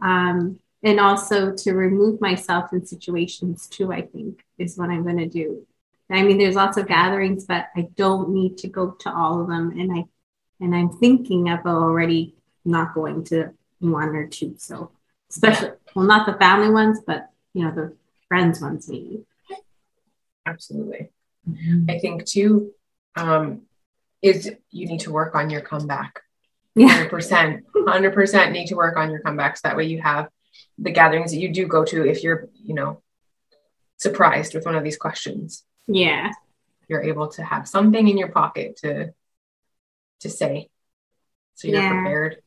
Um, 0.00 0.60
and 0.82 1.00
also 1.00 1.52
to 1.52 1.72
remove 1.72 2.20
myself 2.20 2.72
in 2.72 2.86
situations 2.86 3.66
too, 3.66 3.92
I 3.92 4.02
think 4.02 4.44
is 4.58 4.78
what 4.78 4.90
I'm 4.90 5.02
going 5.02 5.18
to 5.18 5.26
do. 5.26 5.66
I 6.10 6.22
mean, 6.22 6.38
there's 6.38 6.54
lots 6.54 6.78
of 6.78 6.86
gatherings, 6.86 7.44
but 7.44 7.66
I 7.76 7.88
don't 7.96 8.30
need 8.30 8.58
to 8.58 8.68
go 8.68 8.92
to 8.92 9.12
all 9.12 9.42
of 9.42 9.48
them. 9.48 9.72
And 9.78 9.92
I, 9.92 10.04
and 10.60 10.74
I'm 10.74 10.90
thinking 10.90 11.50
of 11.50 11.66
already 11.66 12.34
not 12.64 12.94
going 12.94 13.24
to 13.24 13.50
one 13.80 14.14
or 14.14 14.26
two. 14.26 14.54
So 14.58 14.92
especially 15.30 15.70
well, 15.94 16.06
not 16.06 16.26
the 16.26 16.38
family 16.38 16.70
ones, 16.70 17.00
but 17.06 17.30
you 17.54 17.64
know 17.64 17.74
the 17.74 17.94
friends 18.28 18.60
ones 18.60 18.88
maybe. 18.88 19.24
Absolutely. 20.48 21.10
I 21.88 21.98
think 21.98 22.24
too 22.26 22.72
um, 23.16 23.62
is 24.22 24.50
you 24.70 24.86
need 24.86 25.00
to 25.00 25.12
work 25.12 25.34
on 25.34 25.50
your 25.50 25.60
comeback. 25.60 26.20
Yeah. 26.74 27.06
100%. 27.08 27.62
100% 27.74 28.52
need 28.52 28.66
to 28.66 28.74
work 28.76 28.96
on 28.96 29.10
your 29.10 29.20
comebacks. 29.22 29.62
That 29.62 29.76
way 29.76 29.84
you 29.84 30.00
have 30.02 30.28
the 30.78 30.90
gatherings 30.92 31.30
that 31.32 31.38
you 31.38 31.48
do 31.52 31.66
go 31.66 31.84
to 31.84 32.06
if 32.06 32.22
you're, 32.22 32.48
you 32.54 32.74
know, 32.74 33.02
surprised 33.96 34.54
with 34.54 34.64
one 34.64 34.74
of 34.76 34.84
these 34.84 34.96
questions. 34.96 35.64
Yeah. 35.86 36.30
You're 36.88 37.02
able 37.02 37.28
to 37.28 37.42
have 37.42 37.66
something 37.68 38.06
in 38.08 38.16
your 38.18 38.28
pocket 38.28 38.76
to 38.82 39.12
to 40.20 40.28
say. 40.28 40.68
So 41.54 41.68
you're 41.68 41.80
Yeah. 41.82 41.92
prepared. 41.92 42.42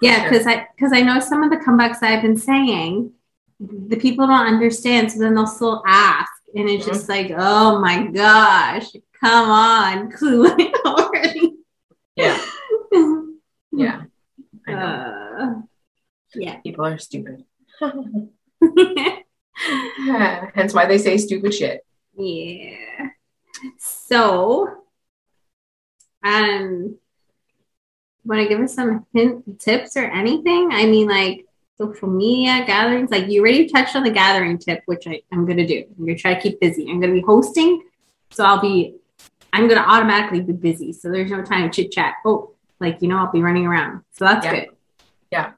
Yeah, 0.00 0.20
Sure. 0.22 0.30
because 0.30 0.46
I 0.46 0.68
because 0.76 0.92
I 0.92 1.02
know 1.02 1.20
some 1.20 1.42
of 1.42 1.50
the 1.50 1.56
comebacks 1.56 2.02
I've 2.02 2.22
been 2.22 2.36
saying, 2.36 3.12
the 3.60 3.96
people 3.96 4.26
don't 4.26 4.46
understand, 4.46 5.12
so 5.12 5.18
then 5.18 5.34
they'll 5.34 5.46
still 5.46 5.82
ask, 5.86 6.29
and 6.54 6.68
it's 6.68 6.86
just 6.86 7.08
like, 7.08 7.32
oh 7.36 7.80
my 7.80 8.06
gosh, 8.08 8.86
come 9.20 9.50
on, 9.50 10.12
clue 10.12 10.46
already. 10.84 11.54
Yeah. 12.16 12.40
Yeah. 13.72 14.02
Uh, 14.68 15.60
yeah. 16.34 16.56
People 16.58 16.84
are 16.84 16.98
stupid. 16.98 17.44
Hence 17.80 18.32
why 20.74 20.86
they 20.86 20.98
say 20.98 21.16
stupid 21.18 21.54
shit. 21.54 21.86
yeah. 22.16 23.10
So, 23.78 24.68
um, 26.24 26.98
want 28.24 28.42
to 28.42 28.48
give 28.48 28.58
us 28.60 28.74
some 28.74 29.06
hint 29.14 29.60
tips 29.60 29.96
or 29.96 30.04
anything? 30.04 30.70
I 30.72 30.86
mean, 30.86 31.08
like 31.08 31.46
social 31.80 32.08
media 32.08 32.64
gatherings. 32.66 33.10
Like 33.10 33.28
you 33.28 33.40
already 33.40 33.66
touched 33.68 33.96
on 33.96 34.02
the 34.04 34.10
gathering 34.10 34.58
tip, 34.58 34.82
which 34.86 35.06
I, 35.06 35.22
I'm 35.32 35.46
gonna 35.46 35.66
do. 35.66 35.84
I'm 35.98 36.04
gonna 36.06 36.18
try 36.18 36.34
to 36.34 36.40
keep 36.40 36.60
busy. 36.60 36.86
I'm 36.90 37.00
gonna 37.00 37.12
be 37.14 37.20
hosting, 37.22 37.82
so 38.30 38.44
I'll 38.44 38.60
be. 38.60 38.96
I'm 39.52 39.66
gonna 39.68 39.80
automatically 39.86 40.42
be 40.42 40.52
busy, 40.52 40.92
so 40.92 41.10
there's 41.10 41.30
no 41.30 41.42
time 41.42 41.70
to 41.70 41.82
chit 41.82 41.90
chat. 41.92 42.14
Oh, 42.24 42.54
like 42.80 43.00
you 43.02 43.08
know, 43.08 43.16
I'll 43.18 43.32
be 43.32 43.42
running 43.42 43.66
around, 43.66 44.02
so 44.12 44.24
that's 44.26 44.44
Yeah. 44.44 44.54
good. 44.54 44.68
Yeah. 45.32 45.52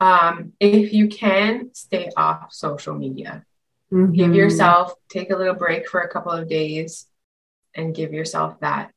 Um, 0.00 0.52
if 0.60 0.92
you 0.92 1.08
can, 1.08 1.70
stay 1.74 2.08
off 2.16 2.52
social 2.52 2.94
media. 2.94 3.44
give 3.90 3.98
Mhm. 4.30 4.34
yourself 4.34 4.92
take 5.08 5.30
a 5.30 5.36
little 5.36 5.54
break 5.54 5.88
for 5.88 6.00
a 6.00 6.08
couple 6.08 6.30
of 6.30 6.46
days 6.46 7.06
and 7.74 7.94
give 7.94 8.12
yourself 8.12 8.60
that 8.60 8.92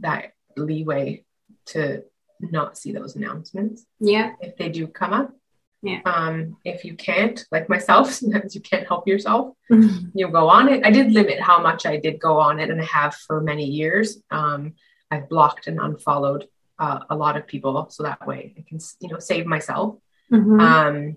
that 0.00 0.32
leeway 0.56 1.24
to 1.66 2.02
not 2.40 2.76
see 2.76 2.90
those 2.90 3.14
announcements 3.14 3.86
Yeah. 4.00 4.32
if 4.40 4.56
they 4.56 4.68
do 4.68 4.88
come 4.88 5.12
up 5.12 5.32
Yeah. 5.84 6.00
um 6.04 6.56
if 6.64 6.84
you 6.84 6.94
can't 6.94 7.44
like 7.50 7.68
myself 7.68 8.12
sometimes 8.20 8.54
you 8.54 8.60
can't 8.60 8.86
help 8.86 9.08
yourself 9.08 9.54
Mhm. 9.70 10.12
you 10.14 10.28
go 10.28 10.48
on 10.48 10.68
it 10.68 10.86
i 10.86 10.90
did 10.92 11.10
limit 11.12 11.40
how 11.40 11.58
much 11.60 11.86
i 11.86 11.96
did 11.96 12.20
go 12.20 12.38
on 12.38 12.60
it 12.60 12.70
and 12.70 12.80
i 12.80 12.84
have 12.84 13.14
for 13.26 13.40
many 13.40 13.64
years 13.64 14.18
um 14.30 14.74
i've 15.10 15.28
blocked 15.28 15.66
and 15.66 15.80
unfollowed 15.80 16.46
uh, 16.78 17.00
a 17.10 17.16
lot 17.16 17.36
of 17.36 17.46
people 17.46 17.88
so 17.90 18.02
that 18.04 18.24
way 18.26 18.54
i 18.58 18.62
can 18.68 18.78
you 19.00 19.08
know 19.08 19.18
save 19.18 19.44
myself 19.46 19.96
Mhm. 20.30 20.60
um, 20.60 21.16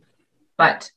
but 0.57 0.91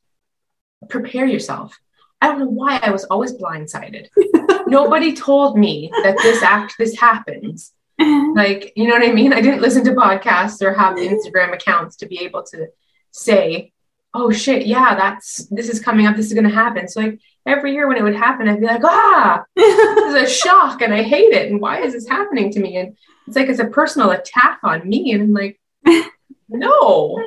prepare 0.88 1.26
yourself. 1.26 1.78
I 2.20 2.28
don't 2.28 2.40
know 2.40 2.46
why 2.62 2.80
I 2.82 2.90
was 2.90 3.04
always 3.04 3.32
blindsided. 3.34 4.08
Nobody 4.66 5.12
told 5.14 5.56
me 5.58 5.90
that 6.04 6.16
this 6.22 6.42
act 6.42 6.74
this 6.78 6.98
happens. 6.98 7.72
Like, 8.00 8.72
you 8.76 8.86
know 8.86 8.94
what 8.98 9.08
I 9.08 9.12
mean? 9.12 9.32
I 9.32 9.40
didn't 9.40 9.60
listen 9.60 9.84
to 9.84 9.92
podcasts 9.92 10.62
or 10.62 10.72
have 10.72 10.96
Instagram 10.96 11.52
accounts 11.52 11.96
to 11.96 12.06
be 12.06 12.18
able 12.20 12.42
to 12.44 12.66
say, 13.18 13.72
"Oh 14.14 14.30
shit, 14.30 14.66
yeah, 14.66 14.94
that's 14.94 15.46
this 15.50 15.68
is 15.68 15.80
coming 15.80 16.06
up. 16.06 16.16
This 16.16 16.26
is 16.26 16.34
going 16.34 16.48
to 16.48 16.54
happen." 16.64 16.88
So 16.88 17.00
like 17.00 17.18
every 17.46 17.72
year 17.74 17.86
when 17.88 17.96
it 17.98 18.02
would 18.02 18.16
happen, 18.16 18.48
I'd 18.48 18.60
be 18.60 18.66
like, 18.66 18.82
"Ah, 18.84 19.44
this 19.56 19.78
is 19.78 20.14
a 20.14 20.28
shock, 20.42 20.80
and 20.82 20.92
I 20.94 21.02
hate 21.02 21.32
it. 21.32 21.50
And 21.50 21.60
why 21.60 21.80
is 21.82 21.92
this 21.92 22.08
happening 22.08 22.50
to 22.52 22.60
me?" 22.60 22.76
And 22.76 22.96
it's 23.26 23.36
like 23.36 23.48
it's 23.48 23.60
a 23.60 23.66
personal 23.66 24.10
attack 24.12 24.60
on 24.62 24.88
me, 24.88 25.12
and 25.12 25.22
I'm 25.22 25.32
like, 25.34 25.60
no, 26.48 27.22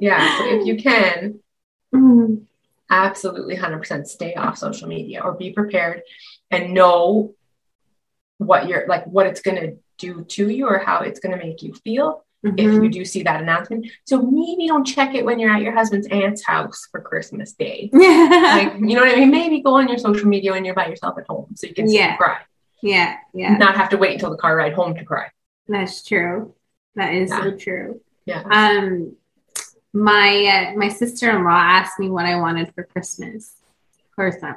yeah. 0.00 0.38
So 0.38 0.44
if 0.46 0.66
you 0.66 0.76
can, 0.76 1.40
Mhm. 1.94 2.42
absolutely 2.90 3.56
100% 3.56 4.06
stay 4.08 4.34
off 4.34 4.58
social 4.58 4.88
media 4.88 5.20
or 5.22 5.32
be 5.32 5.52
prepared 5.52 6.02
and 6.50 6.74
know 6.74 7.34
what 8.38 8.66
you're 8.68 8.86
like 8.88 9.06
what 9.06 9.26
it's 9.26 9.40
going 9.40 9.56
to 9.60 9.76
do 9.96 10.24
to 10.24 10.48
you 10.50 10.66
or 10.66 10.78
how 10.78 10.98
it's 11.00 11.20
going 11.20 11.36
to 11.38 11.44
make 11.44 11.62
you 11.62 11.72
feel 11.84 12.24
if 12.44 12.52
Mhm. 12.70 12.84
you 12.84 12.90
do 12.90 13.04
see 13.04 13.22
that 13.22 13.40
announcement 13.40 13.86
so 14.04 14.20
maybe 14.20 14.66
don't 14.68 14.84
check 14.84 15.14
it 15.14 15.24
when 15.24 15.38
you're 15.38 15.50
at 15.50 15.62
your 15.62 15.72
husband's 15.72 16.06
aunt's 16.08 16.44
house 16.44 16.86
for 16.90 17.00
christmas 17.00 17.52
day 17.52 17.88
yeah. 17.92 18.28
like 18.58 18.72
you 18.80 18.94
know 18.94 19.00
what 19.00 19.12
i 19.12 19.16
mean 19.16 19.30
maybe 19.30 19.60
go 19.62 19.76
on 19.76 19.88
your 19.88 19.98
social 19.98 20.28
media 20.28 20.52
when 20.52 20.64
you're 20.64 20.74
by 20.74 20.86
yourself 20.86 21.16
at 21.18 21.26
home 21.26 21.46
so 21.54 21.66
you 21.66 21.74
can 21.74 21.88
Yeah. 21.90 22.16
cry 22.16 22.38
yeah. 22.82 23.16
Yeah. 23.32 23.56
not 23.56 23.76
have 23.76 23.88
to 23.90 23.96
wait 23.96 24.12
until 24.12 24.30
the 24.30 24.36
car 24.36 24.54
ride 24.56 24.74
home 24.74 24.94
to 24.96 25.04
cry 25.04 25.26
That's 25.68 26.04
true. 26.04 26.54
That 26.96 27.14
is 27.14 27.30
so 27.30 27.56
true. 27.56 28.00
yeah 28.26 28.42
Um, 28.60 29.16
my 29.94 30.72
uh, 30.74 30.76
my 30.76 30.88
sister 30.88 31.30
in 31.30 31.44
law 31.44 31.50
asked 31.78 31.98
me 31.98 32.10
what 32.10 32.26
I 32.26 32.36
wanted 32.36 32.66
for 32.74 32.82
Christmas. 32.84 33.54
Of 34.10 34.16
course, 34.16 34.36
I, 34.42 34.54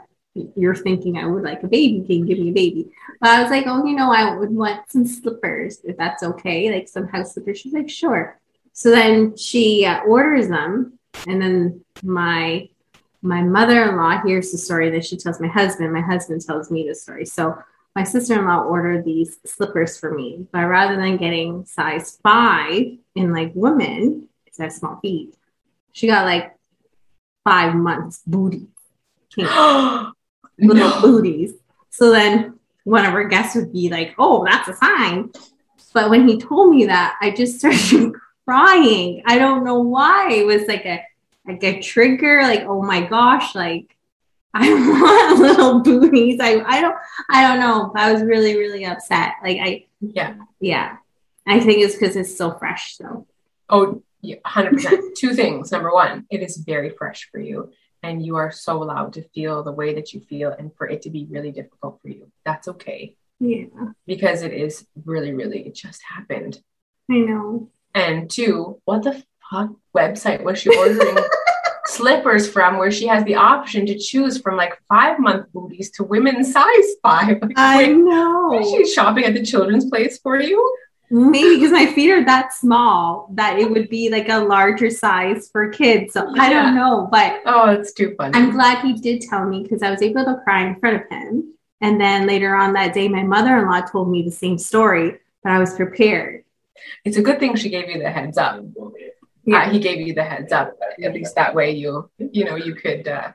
you're 0.56 0.76
thinking 0.76 1.18
I 1.18 1.26
would 1.26 1.44
like 1.44 1.64
a 1.64 1.68
baby. 1.68 2.04
Can 2.06 2.20
you 2.20 2.26
give 2.26 2.40
me 2.40 2.50
a 2.50 2.54
baby? 2.54 2.92
But 3.20 3.30
I 3.30 3.42
was 3.42 3.52
like, 3.52 3.66
oh, 3.68 3.86
you 3.86 3.96
know, 3.96 4.12
I 4.12 4.36
would 4.36 4.52
want 4.52 4.92
some 4.92 5.06
slippers 5.06 5.80
if 5.84 5.98
that's 5.98 6.24
okay, 6.24 6.74
like 6.74 6.88
some 6.88 7.08
house 7.08 7.34
slippers. 7.34 7.60
She's 7.60 7.74
like, 7.74 7.90
sure. 7.90 8.40
So 8.74 8.92
then 8.92 9.36
she 9.36 9.86
uh, 9.86 10.02
orders 10.02 10.50
them, 10.50 11.00
and 11.28 11.42
then 11.42 11.86
my 12.04 12.70
my 13.22 13.42
mother-in-law 13.42 14.22
hears 14.22 14.52
the 14.52 14.58
story 14.58 14.90
that 14.92 15.06
she 15.06 15.18
tells 15.18 15.42
my 15.42 15.48
husband. 15.48 15.92
My 15.92 16.02
husband 16.02 16.42
tells 16.42 16.70
me 16.70 16.88
the 16.88 16.94
story. 16.94 17.26
So 17.26 17.58
my 17.96 18.04
sister-in-law 18.04 18.66
ordered 18.66 19.04
these 19.04 19.40
slippers 19.44 19.98
for 19.98 20.14
me, 20.14 20.46
but 20.52 20.68
rather 20.68 20.96
than 20.96 21.18
getting 21.18 21.66
size 21.66 22.20
five 22.22 22.86
in 23.16 23.34
like 23.34 23.52
women, 23.56 24.30
because 24.46 24.60
I 24.60 24.64
have 24.66 24.74
small 24.74 25.00
feet, 25.00 25.36
she 25.94 26.06
got 26.06 26.26
like 26.26 26.56
five 27.44 27.74
months 27.74 28.22
booty, 28.28 28.68
little 30.60 30.90
no. 30.90 31.02
booties. 31.02 31.54
So 31.90 32.12
then 32.12 32.60
one 32.84 33.06
of 33.06 33.14
our 33.14 33.26
guests 33.26 33.56
would 33.56 33.74
be 33.74 33.90
like, 33.90 34.16
"Oh, 34.18 34.46
that's 34.46 34.68
a 34.68 34.76
sign." 34.76 35.32
But 35.94 36.10
when 36.10 36.28
he 36.28 36.40
told 36.40 36.76
me 36.76 36.86
that, 36.86 37.18
I 37.22 37.32
just 37.32 37.60
started 37.60 38.14
crying. 38.46 39.24
I 39.26 39.38
don't 39.38 39.64
know 39.64 39.80
why. 39.80 40.32
It 40.32 40.46
was 40.46 40.68
like 40.68 40.86
a 40.86 41.04
like 41.46 41.64
a 41.64 41.82
trigger. 41.82 42.42
Like, 42.44 42.62
oh 42.62 42.82
my 42.82 43.02
gosh, 43.02 43.56
like 43.56 43.96
I 44.54 44.70
want 44.74 45.40
little 45.40 45.80
booties. 45.82 46.40
I 46.40 46.62
I 46.62 46.82
don't 46.82 46.96
I 47.30 47.48
don't 47.48 47.60
know. 47.60 47.92
I 47.96 48.12
was 48.12 48.22
really 48.22 48.58
really 48.58 48.86
upset. 48.86 49.34
Like 49.44 49.58
I 49.60 49.86
yeah 50.02 50.36
yeah. 50.60 50.98
I 51.50 51.62
think 51.62 51.80
it's 51.80 51.96
because 51.96 52.18
it's 52.18 52.38
so 52.38 52.52
fresh. 52.52 52.98
So 52.98 53.26
Oh, 53.70 54.02
yeah, 54.22 54.38
100%. 54.46 55.16
Two 55.16 55.34
things. 55.34 55.72
Number 55.72 55.92
one, 55.92 56.26
it 56.30 56.42
is 56.42 56.58
very 56.58 56.90
fresh 56.90 57.30
for 57.32 57.40
you, 57.40 57.72
and 58.08 58.26
you 58.26 58.38
are 58.38 58.52
so 58.52 58.82
allowed 58.82 59.14
to 59.14 59.22
feel 59.36 59.62
the 59.64 59.72
way 59.72 59.94
that 59.94 60.14
you 60.14 60.20
feel, 60.22 60.50
and 60.58 60.74
for 60.76 60.88
it 60.88 61.02
to 61.04 61.10
be 61.10 61.28
really 61.30 61.52
difficult 61.52 62.00
for 62.02 62.10
you. 62.10 62.32
That's 62.46 62.68
okay 62.70 63.16
yeah, 63.40 63.66
because 64.06 64.42
it 64.42 64.54
is 64.54 64.86
really, 65.06 65.34
really, 65.34 65.68
it 65.68 65.76
just 65.76 66.02
happened. 66.04 66.60
I 67.10 67.16
know. 67.20 67.70
And 67.94 68.30
two, 68.30 68.82
what 68.86 69.04
the 69.04 69.24
fuck 69.50 69.72
website 69.96 70.44
was 70.44 70.60
she 70.60 70.76
ordering 70.76 71.18
slippers 71.86 72.50
from 72.50 72.78
where 72.78 72.92
she 72.92 73.08
has 73.08 73.24
the 73.26 73.36
option 73.36 73.86
to 73.86 73.98
choose 73.98 74.40
from 74.40 74.58
like 74.58 74.78
five 74.90 75.20
month 75.20 75.52
booties 75.54 75.92
to 75.92 76.04
women's 76.04 76.52
size 76.52 76.96
five? 77.02 77.38
Like, 77.42 77.54
I 77.58 77.78
wait, 77.78 77.98
know. 77.98 78.60
is 78.60 78.72
she 78.72 78.94
shopping 78.94 79.26
at 79.26 79.34
the 79.34 79.46
children's 79.46 79.86
place 79.86 80.20
for 80.20 80.42
you? 80.42 80.78
Maybe 81.10 81.56
because 81.56 81.72
my 81.72 81.86
feet 81.94 82.12
are 82.12 82.26
that 82.26 82.54
small 82.54 83.30
that 83.36 83.58
it 83.58 83.70
would 83.70 83.88
be 83.90 84.10
like 84.10 84.28
a 84.30 84.40
larger 84.40 84.90
size 84.90 85.50
for 85.50 85.70
kids. 85.70 86.14
So 86.14 86.28
I 86.38 86.50
don't 86.50 86.76
know, 86.76 87.08
but 87.12 87.42
Oh, 87.46 87.70
it's 87.70 87.94
too 87.94 88.14
funny. 88.18 88.38
I'm 88.38 88.52
glad 88.52 88.84
he 88.84 88.94
did 88.94 89.22
tell 89.22 89.46
me 89.48 89.64
because 89.64 89.82
I 89.84 89.90
was 89.92 90.02
able 90.02 90.26
to 90.26 90.42
cry 90.44 90.66
in 90.68 90.80
front 90.80 90.98
of 90.98 91.10
him. 91.10 91.54
And 91.80 92.02
then 92.02 92.28
later 92.28 92.56
on 92.56 92.74
that 92.74 92.94
day, 92.94 93.08
my 93.08 93.24
mother 93.24 93.58
in 93.58 93.68
law 93.70 93.82
told 93.82 94.10
me 94.10 94.24
the 94.24 94.32
same 94.32 94.58
story, 94.58 95.18
but 95.44 95.52
I 95.54 95.60
was 95.60 95.76
prepared. 95.76 96.44
it's 97.06 97.18
a 97.18 97.22
good 97.22 97.40
thing 97.40 97.56
she 97.56 97.70
gave 97.70 97.88
you 97.90 98.00
the 98.00 98.10
heads 98.12 98.38
up. 98.38 98.62
uh, 99.54 99.70
he 99.70 99.80
gave 99.80 100.06
you 100.06 100.14
the 100.14 100.24
heads 100.24 100.52
up. 100.52 100.74
At 101.02 101.14
least 101.14 101.36
that 101.36 101.56
way 101.56 101.72
you 101.72 102.10
you 102.20 102.44
know 102.44 102.56
you 102.58 102.76
could 102.76 103.08
uh, 103.08 103.32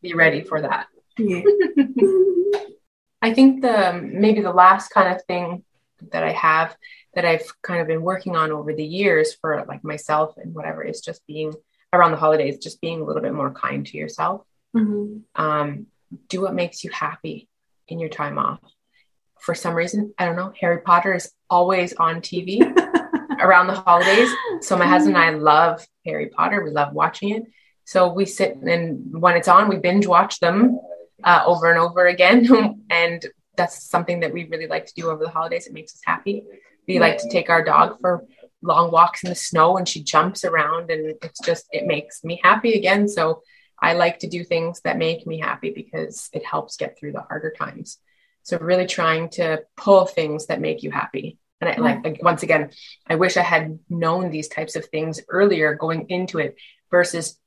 be 0.00 0.14
ready 0.14 0.42
for 0.42 0.62
that. 0.62 0.86
Yeah. 1.18 1.42
I 3.22 3.32
think 3.34 3.62
the 3.62 4.00
maybe 4.02 4.40
the 4.40 4.52
last 4.52 4.88
kind 4.90 5.14
of 5.14 5.22
thing 5.24 5.64
that 6.12 6.22
I 6.22 6.32
have 6.32 6.76
that 7.14 7.24
I've 7.24 7.46
kind 7.62 7.80
of 7.80 7.86
been 7.86 8.02
working 8.02 8.36
on 8.36 8.52
over 8.52 8.74
the 8.74 8.84
years 8.84 9.34
for 9.34 9.64
like 9.68 9.84
myself 9.84 10.34
and 10.36 10.54
whatever 10.54 10.82
is 10.82 11.00
just 11.00 11.26
being 11.26 11.52
around 11.92 12.10
the 12.10 12.16
holidays, 12.16 12.58
just 12.58 12.80
being 12.80 13.00
a 13.00 13.04
little 13.04 13.22
bit 13.22 13.32
more 13.32 13.52
kind 13.52 13.86
to 13.86 13.96
yourself. 13.96 14.42
Mhm. 14.74 15.22
Um, 15.36 15.86
do 16.28 16.40
what 16.40 16.54
makes 16.54 16.84
you 16.84 16.90
happy 16.90 17.48
in 17.88 18.00
your 18.00 18.08
time 18.08 18.38
off. 18.38 18.60
For 19.40 19.54
some 19.54 19.74
reason, 19.74 20.12
I 20.18 20.24
don't 20.24 20.36
know, 20.36 20.52
Harry 20.60 20.80
Potter 20.80 21.14
is 21.14 21.30
always 21.50 21.92
on 21.94 22.20
TV 22.20 22.60
around 23.40 23.66
the 23.66 23.74
holidays. 23.74 24.30
So 24.60 24.76
my 24.76 24.86
husband 24.86 25.16
and 25.16 25.24
I 25.24 25.38
love 25.38 25.86
Harry 26.06 26.28
Potter. 26.28 26.64
We 26.64 26.70
love 26.70 26.92
watching 26.94 27.30
it. 27.30 27.44
So 27.84 28.12
we 28.12 28.24
sit 28.24 28.56
and 28.56 29.20
when 29.20 29.36
it's 29.36 29.48
on, 29.48 29.68
we 29.68 29.76
binge 29.76 30.06
watch 30.06 30.40
them 30.40 30.80
uh, 31.22 31.42
over 31.46 31.70
and 31.70 31.78
over 31.78 32.06
again. 32.06 32.84
and 32.90 33.24
that's 33.56 33.88
something 33.88 34.20
that 34.20 34.32
we 34.32 34.44
really 34.44 34.66
like 34.66 34.86
to 34.86 34.94
do 34.94 35.10
over 35.10 35.24
the 35.24 35.30
holidays. 35.30 35.66
It 35.66 35.72
makes 35.72 35.94
us 35.94 36.00
happy. 36.04 36.44
We 36.86 36.98
like 36.98 37.18
to 37.18 37.28
take 37.30 37.48
our 37.48 37.64
dog 37.64 37.98
for 38.00 38.24
long 38.62 38.90
walks 38.90 39.22
in 39.22 39.30
the 39.30 39.34
snow 39.34 39.76
and 39.76 39.88
she 39.88 40.02
jumps 40.02 40.44
around 40.44 40.90
and 40.90 41.14
it's 41.22 41.40
just, 41.40 41.66
it 41.70 41.86
makes 41.86 42.24
me 42.24 42.40
happy 42.42 42.74
again. 42.74 43.08
So 43.08 43.42
I 43.80 43.94
like 43.94 44.18
to 44.20 44.28
do 44.28 44.44
things 44.44 44.80
that 44.82 44.98
make 44.98 45.26
me 45.26 45.38
happy 45.38 45.70
because 45.70 46.28
it 46.32 46.44
helps 46.44 46.76
get 46.76 46.98
through 46.98 47.12
the 47.12 47.22
harder 47.22 47.52
times. 47.56 47.98
So 48.42 48.58
really 48.58 48.86
trying 48.86 49.30
to 49.30 49.62
pull 49.76 50.06
things 50.06 50.46
that 50.46 50.60
make 50.60 50.82
you 50.82 50.90
happy. 50.90 51.38
And 51.60 51.70
I 51.70 51.76
like, 51.80 52.04
like 52.04 52.22
once 52.22 52.42
again, 52.42 52.70
I 53.06 53.14
wish 53.14 53.36
I 53.36 53.42
had 53.42 53.78
known 53.88 54.30
these 54.30 54.48
types 54.48 54.76
of 54.76 54.84
things 54.86 55.20
earlier 55.28 55.74
going 55.74 56.06
into 56.10 56.38
it 56.38 56.56
versus 56.90 57.38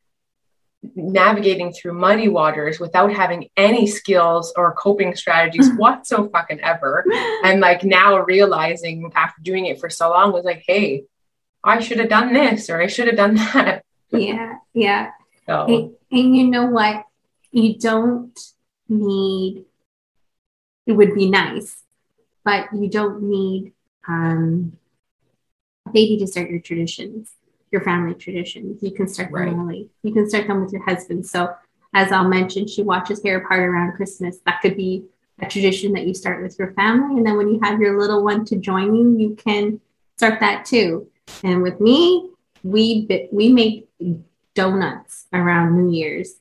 navigating 0.95 1.73
through 1.73 1.93
muddy 1.93 2.27
waters 2.27 2.79
without 2.79 3.11
having 3.11 3.49
any 3.57 3.87
skills 3.87 4.53
or 4.55 4.73
coping 4.73 5.15
strategies 5.15 5.69
whatsoever 5.77 6.29
fucking 6.29 6.61
ever. 6.61 7.05
And 7.43 7.59
like 7.59 7.83
now 7.83 8.19
realizing 8.19 9.11
after 9.15 9.41
doing 9.41 9.65
it 9.65 9.79
for 9.79 9.89
so 9.89 10.09
long 10.09 10.31
was 10.31 10.45
like, 10.45 10.63
hey, 10.65 11.05
I 11.63 11.79
should 11.79 11.99
have 11.99 12.09
done 12.09 12.33
this 12.33 12.69
or 12.69 12.81
I 12.81 12.87
should 12.87 13.07
have 13.07 13.17
done 13.17 13.35
that. 13.35 13.83
Yeah, 14.11 14.55
yeah. 14.73 15.11
So 15.45 15.65
And, 15.65 15.95
and 16.11 16.35
you 16.35 16.47
know 16.47 16.67
what? 16.67 17.03
You 17.51 17.77
don't 17.77 18.37
need, 18.87 19.65
it 20.85 20.93
would 20.93 21.13
be 21.13 21.29
nice, 21.29 21.81
but 22.43 22.67
you 22.73 22.89
don't 22.89 23.23
need 23.23 23.73
um, 24.07 24.77
a 25.85 25.91
baby 25.91 26.17
to 26.19 26.27
start 26.27 26.49
your 26.49 26.59
traditions, 26.59 27.31
your 27.71 27.81
family 27.81 28.13
traditions. 28.13 28.81
You 28.81 28.91
can 28.91 29.07
start 29.07 29.31
them 29.31 29.41
Right. 29.41 29.53
early. 29.55 29.89
You 30.03 30.13
can 30.13 30.27
start 30.29 30.47
them 30.47 30.61
with 30.61 30.71
your 30.71 30.83
husband. 30.83 31.25
So, 31.25 31.49
as 31.93 32.11
I'll 32.11 32.27
mention, 32.27 32.67
she 32.67 32.83
watches 32.83 33.21
Harry 33.23 33.41
Potter 33.41 33.71
around 33.71 33.93
Christmas. 33.93 34.39
That 34.45 34.61
could 34.61 34.75
be 34.75 35.05
a 35.41 35.45
tradition 35.45 35.93
that 35.93 36.05
you 36.07 36.13
start 36.13 36.41
with 36.41 36.57
your 36.59 36.73
family. 36.73 37.17
And 37.17 37.25
then 37.25 37.37
when 37.37 37.47
you 37.47 37.59
have 37.63 37.79
your 37.79 37.99
little 37.99 38.23
one 38.23 38.43
to 38.45 38.55
join 38.57 38.95
you, 38.95 39.17
you 39.17 39.35
can 39.35 39.79
start 40.17 40.39
that 40.39 40.65
too. 40.65 41.07
And 41.43 41.61
with 41.61 41.79
me, 41.79 42.29
we 42.63 43.07
we 43.31 43.51
make 43.53 43.87
donuts 44.55 45.27
around 45.33 45.77
New 45.77 45.91
Year's. 45.91 46.35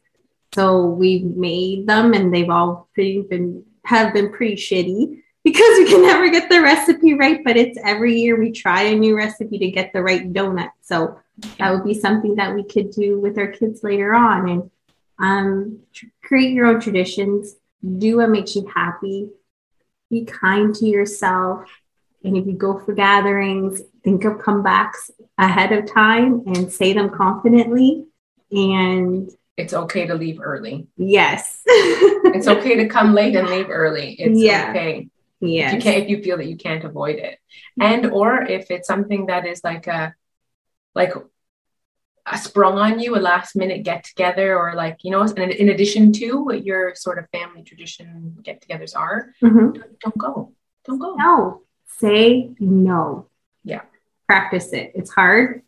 So 0.54 0.86
we 0.86 1.20
made 1.20 1.86
them 1.86 2.14
and 2.14 2.32
they've 2.32 2.48
all 2.48 2.88
pretty 2.94 3.22
been 3.22 3.64
have 3.84 4.12
been 4.14 4.32
pretty 4.32 4.56
shitty 4.56 5.22
because 5.46 5.78
we 5.78 5.86
can 5.88 6.02
never 6.02 6.28
get 6.28 6.48
the 6.50 6.60
recipe 6.60 7.14
right, 7.14 7.40
but 7.44 7.56
it's 7.56 7.78
every 7.84 8.18
year 8.20 8.36
we 8.38 8.50
try 8.50 8.82
a 8.82 8.96
new 8.96 9.16
recipe 9.16 9.58
to 9.58 9.70
get 9.70 9.92
the 9.92 10.02
right 10.02 10.32
donut. 10.32 10.70
So 10.82 11.20
that 11.58 11.70
would 11.72 11.84
be 11.84 11.94
something 11.94 12.34
that 12.34 12.52
we 12.52 12.64
could 12.64 12.90
do 12.90 13.20
with 13.20 13.38
our 13.38 13.46
kids 13.46 13.84
later 13.84 14.12
on 14.12 14.48
and 14.48 14.70
um, 15.20 15.80
tr- 15.94 16.06
create 16.22 16.52
your 16.52 16.66
own 16.66 16.80
traditions. 16.80 17.54
Do 17.98 18.16
what 18.16 18.30
makes 18.30 18.56
you 18.56 18.66
happy. 18.74 19.30
Be 20.10 20.24
kind 20.24 20.74
to 20.74 20.86
yourself. 20.86 21.68
And 22.24 22.36
if 22.36 22.44
you 22.46 22.54
go 22.54 22.80
for 22.80 22.92
gatherings, 22.92 23.82
think 24.02 24.24
of 24.24 24.38
comebacks 24.38 25.10
ahead 25.38 25.70
of 25.70 25.86
time 25.88 26.42
and 26.46 26.72
say 26.72 26.92
them 26.92 27.10
confidently. 27.10 28.04
And 28.50 29.30
it's 29.56 29.74
okay 29.74 30.06
to 30.08 30.14
leave 30.14 30.40
early. 30.42 30.88
yes. 30.96 31.62
It's 31.66 32.48
okay 32.48 32.74
to 32.76 32.88
come 32.88 33.14
late 33.14 33.36
and 33.36 33.48
leave 33.48 33.70
early. 33.70 34.16
It's 34.18 34.38
Yeah. 34.42 34.70
okay. 34.70 35.08
If 35.40 35.48
yes. 35.50 35.74
you 35.74 35.80
can't 35.80 36.02
if 36.04 36.08
you 36.08 36.22
feel 36.22 36.38
that 36.38 36.46
you 36.46 36.56
can't 36.56 36.84
avoid 36.84 37.16
it. 37.16 37.38
And 37.80 38.06
or 38.06 38.42
if 38.42 38.70
it's 38.70 38.88
something 38.88 39.26
that 39.26 39.46
is 39.46 39.62
like 39.62 39.86
a 39.86 40.14
like 40.94 41.12
a 42.26 42.38
sprung 42.38 42.78
on 42.78 42.98
you, 42.98 43.16
a 43.16 43.20
last 43.20 43.54
minute 43.54 43.84
get 43.84 44.02
together, 44.02 44.58
or 44.58 44.74
like, 44.74 44.98
you 45.04 45.10
know, 45.12 45.22
in, 45.22 45.50
in 45.50 45.68
addition 45.68 46.12
to 46.14 46.42
what 46.42 46.64
your 46.64 46.94
sort 46.96 47.18
of 47.20 47.28
family 47.30 47.62
tradition 47.62 48.36
get 48.42 48.60
togethers 48.66 48.96
are, 48.96 49.32
Mhm. 49.42 49.74
don't, 49.74 50.00
don't 50.00 50.18
go. 50.18 50.52
Don't 50.86 50.98
go. 50.98 51.14
No. 51.14 51.62
Say 51.98 52.50
no. 52.58 53.28
Yeah. 53.62 53.82
Practice 54.26 54.72
it. 54.72 54.92
It's 54.94 55.10
hard. 55.10 55.62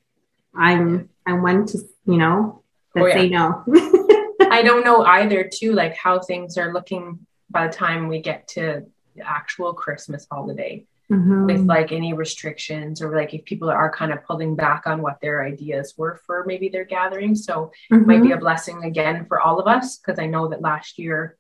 I'm 0.55 1.11
I'm 1.27 1.43
one 1.43 1.67
to 1.67 1.79
you 2.07 2.17
know 2.17 2.63
that 2.95 3.03
Oh, 3.03 3.07
yeah. 3.07 3.15
say 3.15 3.29
no. 3.29 3.65
I 4.51 4.63
don't 4.63 4.85
know 4.85 5.05
either 5.05 5.49
too, 5.53 5.73
like 5.75 5.95
how 5.95 6.21
things 6.21 6.57
are 6.57 6.73
looking 6.73 7.27
by 7.51 7.67
the 7.69 7.73
time 7.73 8.09
we 8.09 8.21
get 8.21 8.49
to 8.49 8.87
the 9.19 9.29
actual 9.29 9.73
Christmas 9.75 10.27
holiday. 10.31 10.87
Mhm. 11.11 11.47
with 11.47 11.63
like 11.65 11.91
any 11.91 12.13
restrictions 12.13 13.01
or 13.01 13.17
like 13.17 13.33
if 13.33 13.43
people 13.47 13.71
are 13.71 13.91
kind 13.91 14.13
of 14.13 14.23
pulling 14.25 14.55
back 14.55 14.87
on 14.87 15.01
what 15.01 15.19
their 15.23 15.43
ideas 15.43 15.95
were 15.97 16.21
for 16.27 16.45
maybe 16.45 16.69
their 16.69 16.85
gathering. 16.85 17.35
So 17.35 17.73
it 17.91 18.07
might 18.07 18.21
be 18.21 18.29
Mhm. 18.29 18.35
a 18.37 18.41
blessing 18.41 18.85
again 18.85 19.25
for 19.25 19.41
all 19.41 19.59
of 19.59 19.67
us 19.67 19.97
because 19.97 20.19
I 20.19 20.27
know 20.27 20.49
that 20.49 20.61
last 20.61 20.99
year 20.99 21.39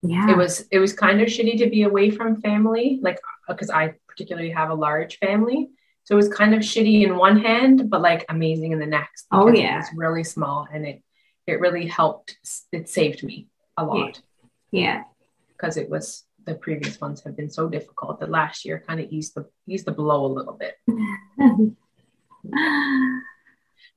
yeah. 0.00 0.30
it 0.30 0.38
was 0.38 0.62
it 0.70 0.78
was 0.78 0.94
kind 0.94 1.20
of 1.20 1.28
shitty 1.28 1.58
to 1.58 1.68
be 1.68 1.82
away 1.82 2.08
from 2.08 2.40
family, 2.40 2.98
like 3.02 3.18
because 3.46 3.68
I 3.68 3.92
particularly 4.08 4.52
have 4.52 4.70
a 4.70 4.74
large 4.88 5.18
family. 5.18 5.68
So 6.04 6.14
it 6.14 6.16
was 6.16 6.30
kind 6.30 6.54
of 6.54 6.60
shitty 6.60 7.04
in 7.04 7.18
one 7.18 7.38
hand, 7.40 7.90
but 7.90 8.00
like 8.00 8.24
amazing 8.30 8.72
in 8.72 8.78
the 8.78 8.86
next. 8.86 9.26
Oh, 9.30 9.48
yeah. 9.52 9.80
it's 9.80 9.92
really 9.94 10.24
small 10.24 10.66
and 10.72 10.86
it 10.86 11.02
it 11.46 11.60
really 11.60 11.86
helped 11.86 12.38
it 12.72 12.88
saved 12.88 13.22
me 13.22 13.48
a 13.76 13.84
lot 13.84 14.22
yeah. 14.70 15.02
because 15.48 15.76
it 15.76 15.90
was 15.90 16.24
the 16.44 16.54
previous 16.54 17.00
ones 17.00 17.22
have 17.22 17.36
been 17.36 17.50
so 17.50 17.68
difficult 17.68 18.20
that 18.20 18.30
last 18.30 18.64
year 18.64 18.82
kind 18.86 19.00
of 19.00 19.10
eased 19.10 19.34
the 19.34 19.46
eased 19.66 19.86
the 19.86 19.92
blow 19.92 20.26
a 20.26 20.32
little 20.32 20.54
bit. 20.54 20.78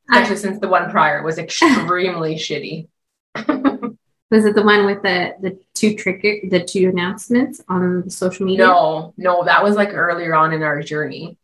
I, 0.10 0.21
especially 0.21 0.38
since 0.38 0.60
the 0.60 0.67
one 0.67 0.89
prior 0.89 1.21
was 1.23 1.38
extremely 1.38 2.36
shitty. 2.45 2.88
was 4.31 4.45
it 4.45 4.55
the 4.55 4.63
one 4.63 4.86
with 4.86 5.01
the 5.01 5.36
the 5.41 5.60
two 5.73 5.95
trigger 5.95 6.38
the 6.49 6.63
two 6.63 6.89
announcements 6.89 7.62
on 7.67 8.03
the 8.03 8.12
social 8.12 8.45
media? 8.45 8.65
No, 8.65 9.13
no, 9.17 9.43
that 9.43 9.63
was 9.63 9.75
like 9.75 9.93
earlier 9.93 10.33
on 10.36 10.53
in 10.53 10.63
our 10.63 10.81
journey. 10.81 11.38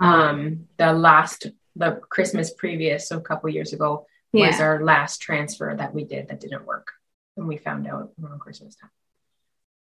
Um, 0.00 0.68
the 0.76 0.92
last, 0.92 1.46
the 1.74 2.00
Christmas 2.08 2.52
previous, 2.52 3.08
so 3.08 3.16
a 3.16 3.20
couple 3.20 3.50
years 3.50 3.72
ago, 3.72 4.06
was 4.32 4.60
our 4.60 4.84
last 4.84 5.20
transfer 5.20 5.74
that 5.76 5.92
we 5.94 6.04
did 6.04 6.28
that 6.28 6.40
didn't 6.40 6.66
work, 6.66 6.92
and 7.36 7.48
we 7.48 7.56
found 7.56 7.86
out 7.86 8.12
around 8.22 8.38
Christmas 8.40 8.76
time. 8.76 8.90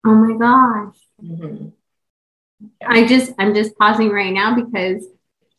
Oh 0.06 0.16
my 0.16 0.38
gosh. 0.38 0.98
Mhm. 1.24 1.74
I 2.86 3.06
just 3.06 3.34
I'm 3.38 3.54
just 3.54 3.78
pausing 3.78 4.10
right 4.10 4.34
now 4.34 4.56
because 4.56 5.06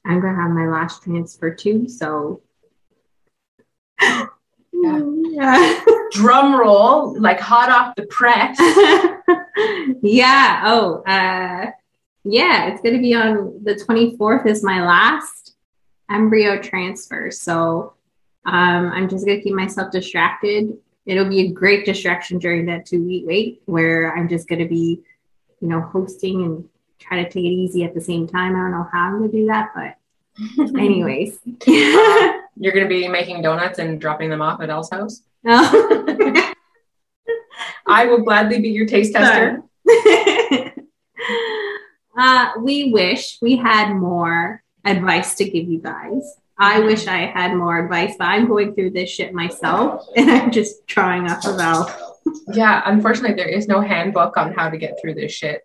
I'm 0.04 0.20
gonna 0.20 0.40
have 0.40 0.50
my 0.50 0.68
last 0.68 1.02
transfer 1.02 1.54
too. 1.54 1.88
So 1.88 2.42
yeah. 4.72 5.84
Drum 6.12 6.58
roll, 6.58 7.20
like 7.20 7.38
hot 7.38 7.70
off 7.70 7.94
the 7.96 8.06
press. 8.06 8.58
yeah. 10.02 10.62
Oh, 10.64 11.02
uh, 11.02 11.70
yeah. 12.24 12.68
It's 12.68 12.80
gonna 12.80 12.98
be 12.98 13.14
on 13.14 13.62
the 13.62 13.74
24th. 13.74 14.46
Is 14.46 14.62
my 14.64 14.84
last 14.86 15.54
embryo 16.10 16.60
transfer. 16.60 17.30
So 17.30 17.94
um, 18.46 18.90
I'm 18.92 19.08
just 19.08 19.26
gonna 19.26 19.40
keep 19.40 19.54
myself 19.54 19.92
distracted. 19.92 20.78
It'll 21.08 21.28
be 21.28 21.40
a 21.40 21.50
great 21.50 21.86
distraction 21.86 22.38
during 22.38 22.66
that 22.66 22.84
two 22.84 23.02
week 23.02 23.24
wait, 23.26 23.62
where 23.64 24.14
I'm 24.14 24.28
just 24.28 24.46
gonna 24.46 24.68
be, 24.68 25.00
you 25.58 25.68
know, 25.68 25.80
hosting 25.80 26.42
and 26.42 26.68
try 26.98 27.22
to 27.22 27.30
take 27.30 27.46
it 27.46 27.48
easy 27.48 27.82
at 27.82 27.94
the 27.94 28.00
same 28.00 28.28
time. 28.28 28.54
I 28.54 28.58
don't 28.58 28.72
know 28.72 28.86
how 28.92 29.06
I'm 29.06 29.18
gonna 29.18 29.32
do 29.32 29.46
that, 29.46 29.70
but 29.74 29.96
anyways. 30.78 31.38
You're 31.66 32.72
gonna 32.74 32.88
be 32.88 33.08
making 33.08 33.40
donuts 33.40 33.78
and 33.78 33.98
dropping 33.98 34.28
them 34.28 34.42
off 34.42 34.60
at 34.60 34.68
Elle's 34.68 34.90
house. 34.90 35.22
Oh. 35.46 36.52
I 37.86 38.04
will 38.04 38.20
gladly 38.20 38.60
be 38.60 38.68
your 38.68 38.86
taste 38.86 39.14
tester. 39.14 39.62
uh, 42.18 42.50
we 42.60 42.92
wish 42.92 43.38
we 43.40 43.56
had 43.56 43.94
more 43.94 44.62
advice 44.84 45.36
to 45.36 45.48
give 45.48 45.66
you 45.66 45.78
guys. 45.78 46.36
I 46.58 46.80
wish 46.80 47.06
I 47.06 47.18
had 47.26 47.54
more 47.54 47.78
advice, 47.84 48.14
but 48.18 48.24
I'm 48.26 48.48
going 48.48 48.74
through 48.74 48.90
this 48.90 49.10
shit 49.10 49.32
myself 49.32 50.06
and 50.16 50.30
I'm 50.30 50.50
just 50.50 50.86
trying 50.86 51.30
off 51.30 51.44
of 51.46 51.58
Elle. 51.58 52.18
Yeah, 52.52 52.82
unfortunately, 52.84 53.36
there 53.36 53.48
is 53.48 53.68
no 53.68 53.80
handbook 53.80 54.36
on 54.36 54.52
how 54.54 54.68
to 54.68 54.76
get 54.76 54.98
through 55.00 55.14
this 55.14 55.32
shit. 55.32 55.62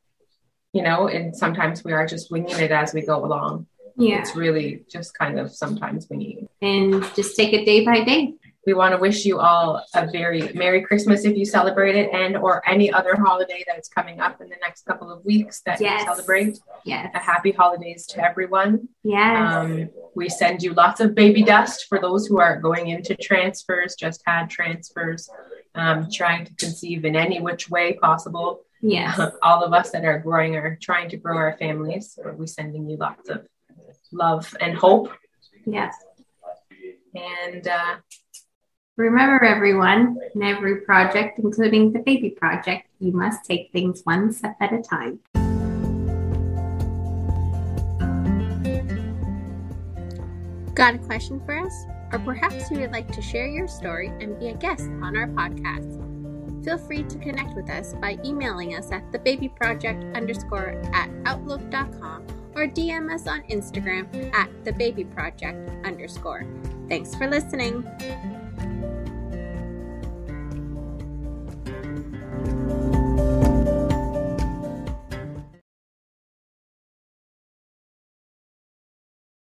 You 0.72 0.82
know, 0.82 1.08
and 1.08 1.36
sometimes 1.36 1.84
we 1.84 1.94
are 1.94 2.08
just 2.08 2.32
winging 2.32 2.58
it 2.60 2.72
as 2.72 2.94
we 2.96 3.02
go 3.06 3.24
along. 3.24 3.68
Yeah. 3.96 4.20
It's 4.22 4.36
really 4.36 4.84
just 4.90 5.16
kind 5.16 5.40
of 5.40 5.52
sometimes 5.54 6.08
we 6.10 6.18
need. 6.18 6.48
And 6.64 7.04
just 7.16 7.36
take 7.36 7.54
it 7.54 7.64
day 7.66 7.86
by 7.86 8.04
day. 8.04 8.34
We 8.66 8.74
want 8.74 8.96
to 8.96 8.98
wish 8.98 9.24
you 9.26 9.40
all 9.40 9.86
a 9.94 10.10
very 10.10 10.52
Merry 10.54 10.82
Christmas 10.82 11.26
if 11.26 11.36
you 11.38 11.46
celebrate 11.46 11.96
it, 11.96 12.12
and 12.14 12.38
or 12.38 12.68
any 12.68 12.92
other 12.92 13.16
holiday 13.16 13.64
that's 13.68 13.90
coming 13.90 14.20
up 14.22 14.40
in 14.42 14.48
the 14.50 14.56
next 14.62 14.86
couple 14.86 15.12
of 15.12 15.24
weeks 15.26 15.62
that 15.66 15.80
Yes. 15.82 16.02
you 16.02 16.08
celebrate. 16.08 16.60
Yes. 16.86 17.12
A 17.14 17.20
happy 17.20 17.52
holidays 17.52 18.08
to 18.08 18.24
everyone. 18.26 18.88
Yes. 19.04 19.54
Um, 19.54 19.90
we 20.16 20.30
send 20.30 20.62
you 20.62 20.74
lots 20.74 21.00
of 21.00 21.16
baby 21.16 21.44
dust 21.44 21.86
for 21.90 22.00
those 22.00 22.28
who 22.28 22.40
are 22.40 22.60
going 22.60 22.88
into 22.88 23.16
transfers, 23.16 23.96
just 23.96 24.22
had 24.26 24.50
transfers, 24.50 25.30
um, 25.76 26.08
trying 26.12 26.46
to 26.46 26.54
conceive 26.56 27.06
in 27.06 27.16
any 27.16 27.40
which 27.40 27.70
way 27.70 27.94
possible. 27.94 28.62
yes. 28.82 29.20
all 29.42 29.64
of 29.64 29.74
us 29.74 29.92
that 29.92 30.06
are 30.06 30.20
growing 30.20 30.56
or 30.56 30.78
trying 30.82 31.10
to 31.10 31.18
grow 31.18 31.38
our 31.38 31.58
families, 31.58 32.20
are 32.24 32.34
we 32.34 32.48
sending 32.48 32.90
you 32.90 32.98
lots 32.98 33.30
of 33.30 33.48
love 34.12 34.56
and 34.60 34.78
hope. 34.78 35.12
Yes. 35.66 35.96
And 37.16 37.68
uh, 37.68 37.96
Remember, 38.96 39.44
everyone, 39.44 40.20
in 40.36 40.44
every 40.44 40.82
project, 40.82 41.40
including 41.40 41.94
the 41.94 42.00
baby 42.00 42.30
project, 42.30 42.88
you 43.00 43.12
must 43.12 43.44
take 43.44 43.72
things 43.72 44.02
one 44.04 44.32
step 44.32 44.56
at 44.62 44.72
a 44.72 44.84
time. 44.84 45.20
Got 50.76 50.96
a 50.96 50.98
question 50.98 51.42
for 51.46 51.58
us? 51.58 51.86
Or 52.12 52.20
mm-hmm. 52.20 52.26
perhaps 52.26 52.72
you 52.72 52.80
would 52.80 52.92
like 52.92 53.12
to 53.12 53.22
share 53.22 53.48
your 53.48 53.68
story 53.68 54.08
and 54.08 54.40
be 54.40 54.50
a 54.50 54.54
guest 54.56 54.90
on 55.02 55.16
our 55.16 55.28
podcast? 55.28 56.00
Feel 56.64 56.78
free 56.78 57.04
to 57.04 57.18
connect 57.18 57.56
with 57.56 57.70
us 57.70 57.94
by 57.96 58.18
emailing 58.24 58.76
us 58.76 58.92
at 58.92 59.12
thebabyproject 59.12 60.16
underscore 60.16 60.82
at 60.94 61.10
outlook.com 61.26 62.26
or 62.56 62.68
DM 62.68 63.14
us 63.14 63.28
on 63.28 63.42
Instagram 63.44 64.34
at 64.34 64.50
thebabyproject 64.64 65.86
underscore. 65.86 66.46
Thanks 66.88 67.14
for 67.16 67.30
listening. 67.30 67.84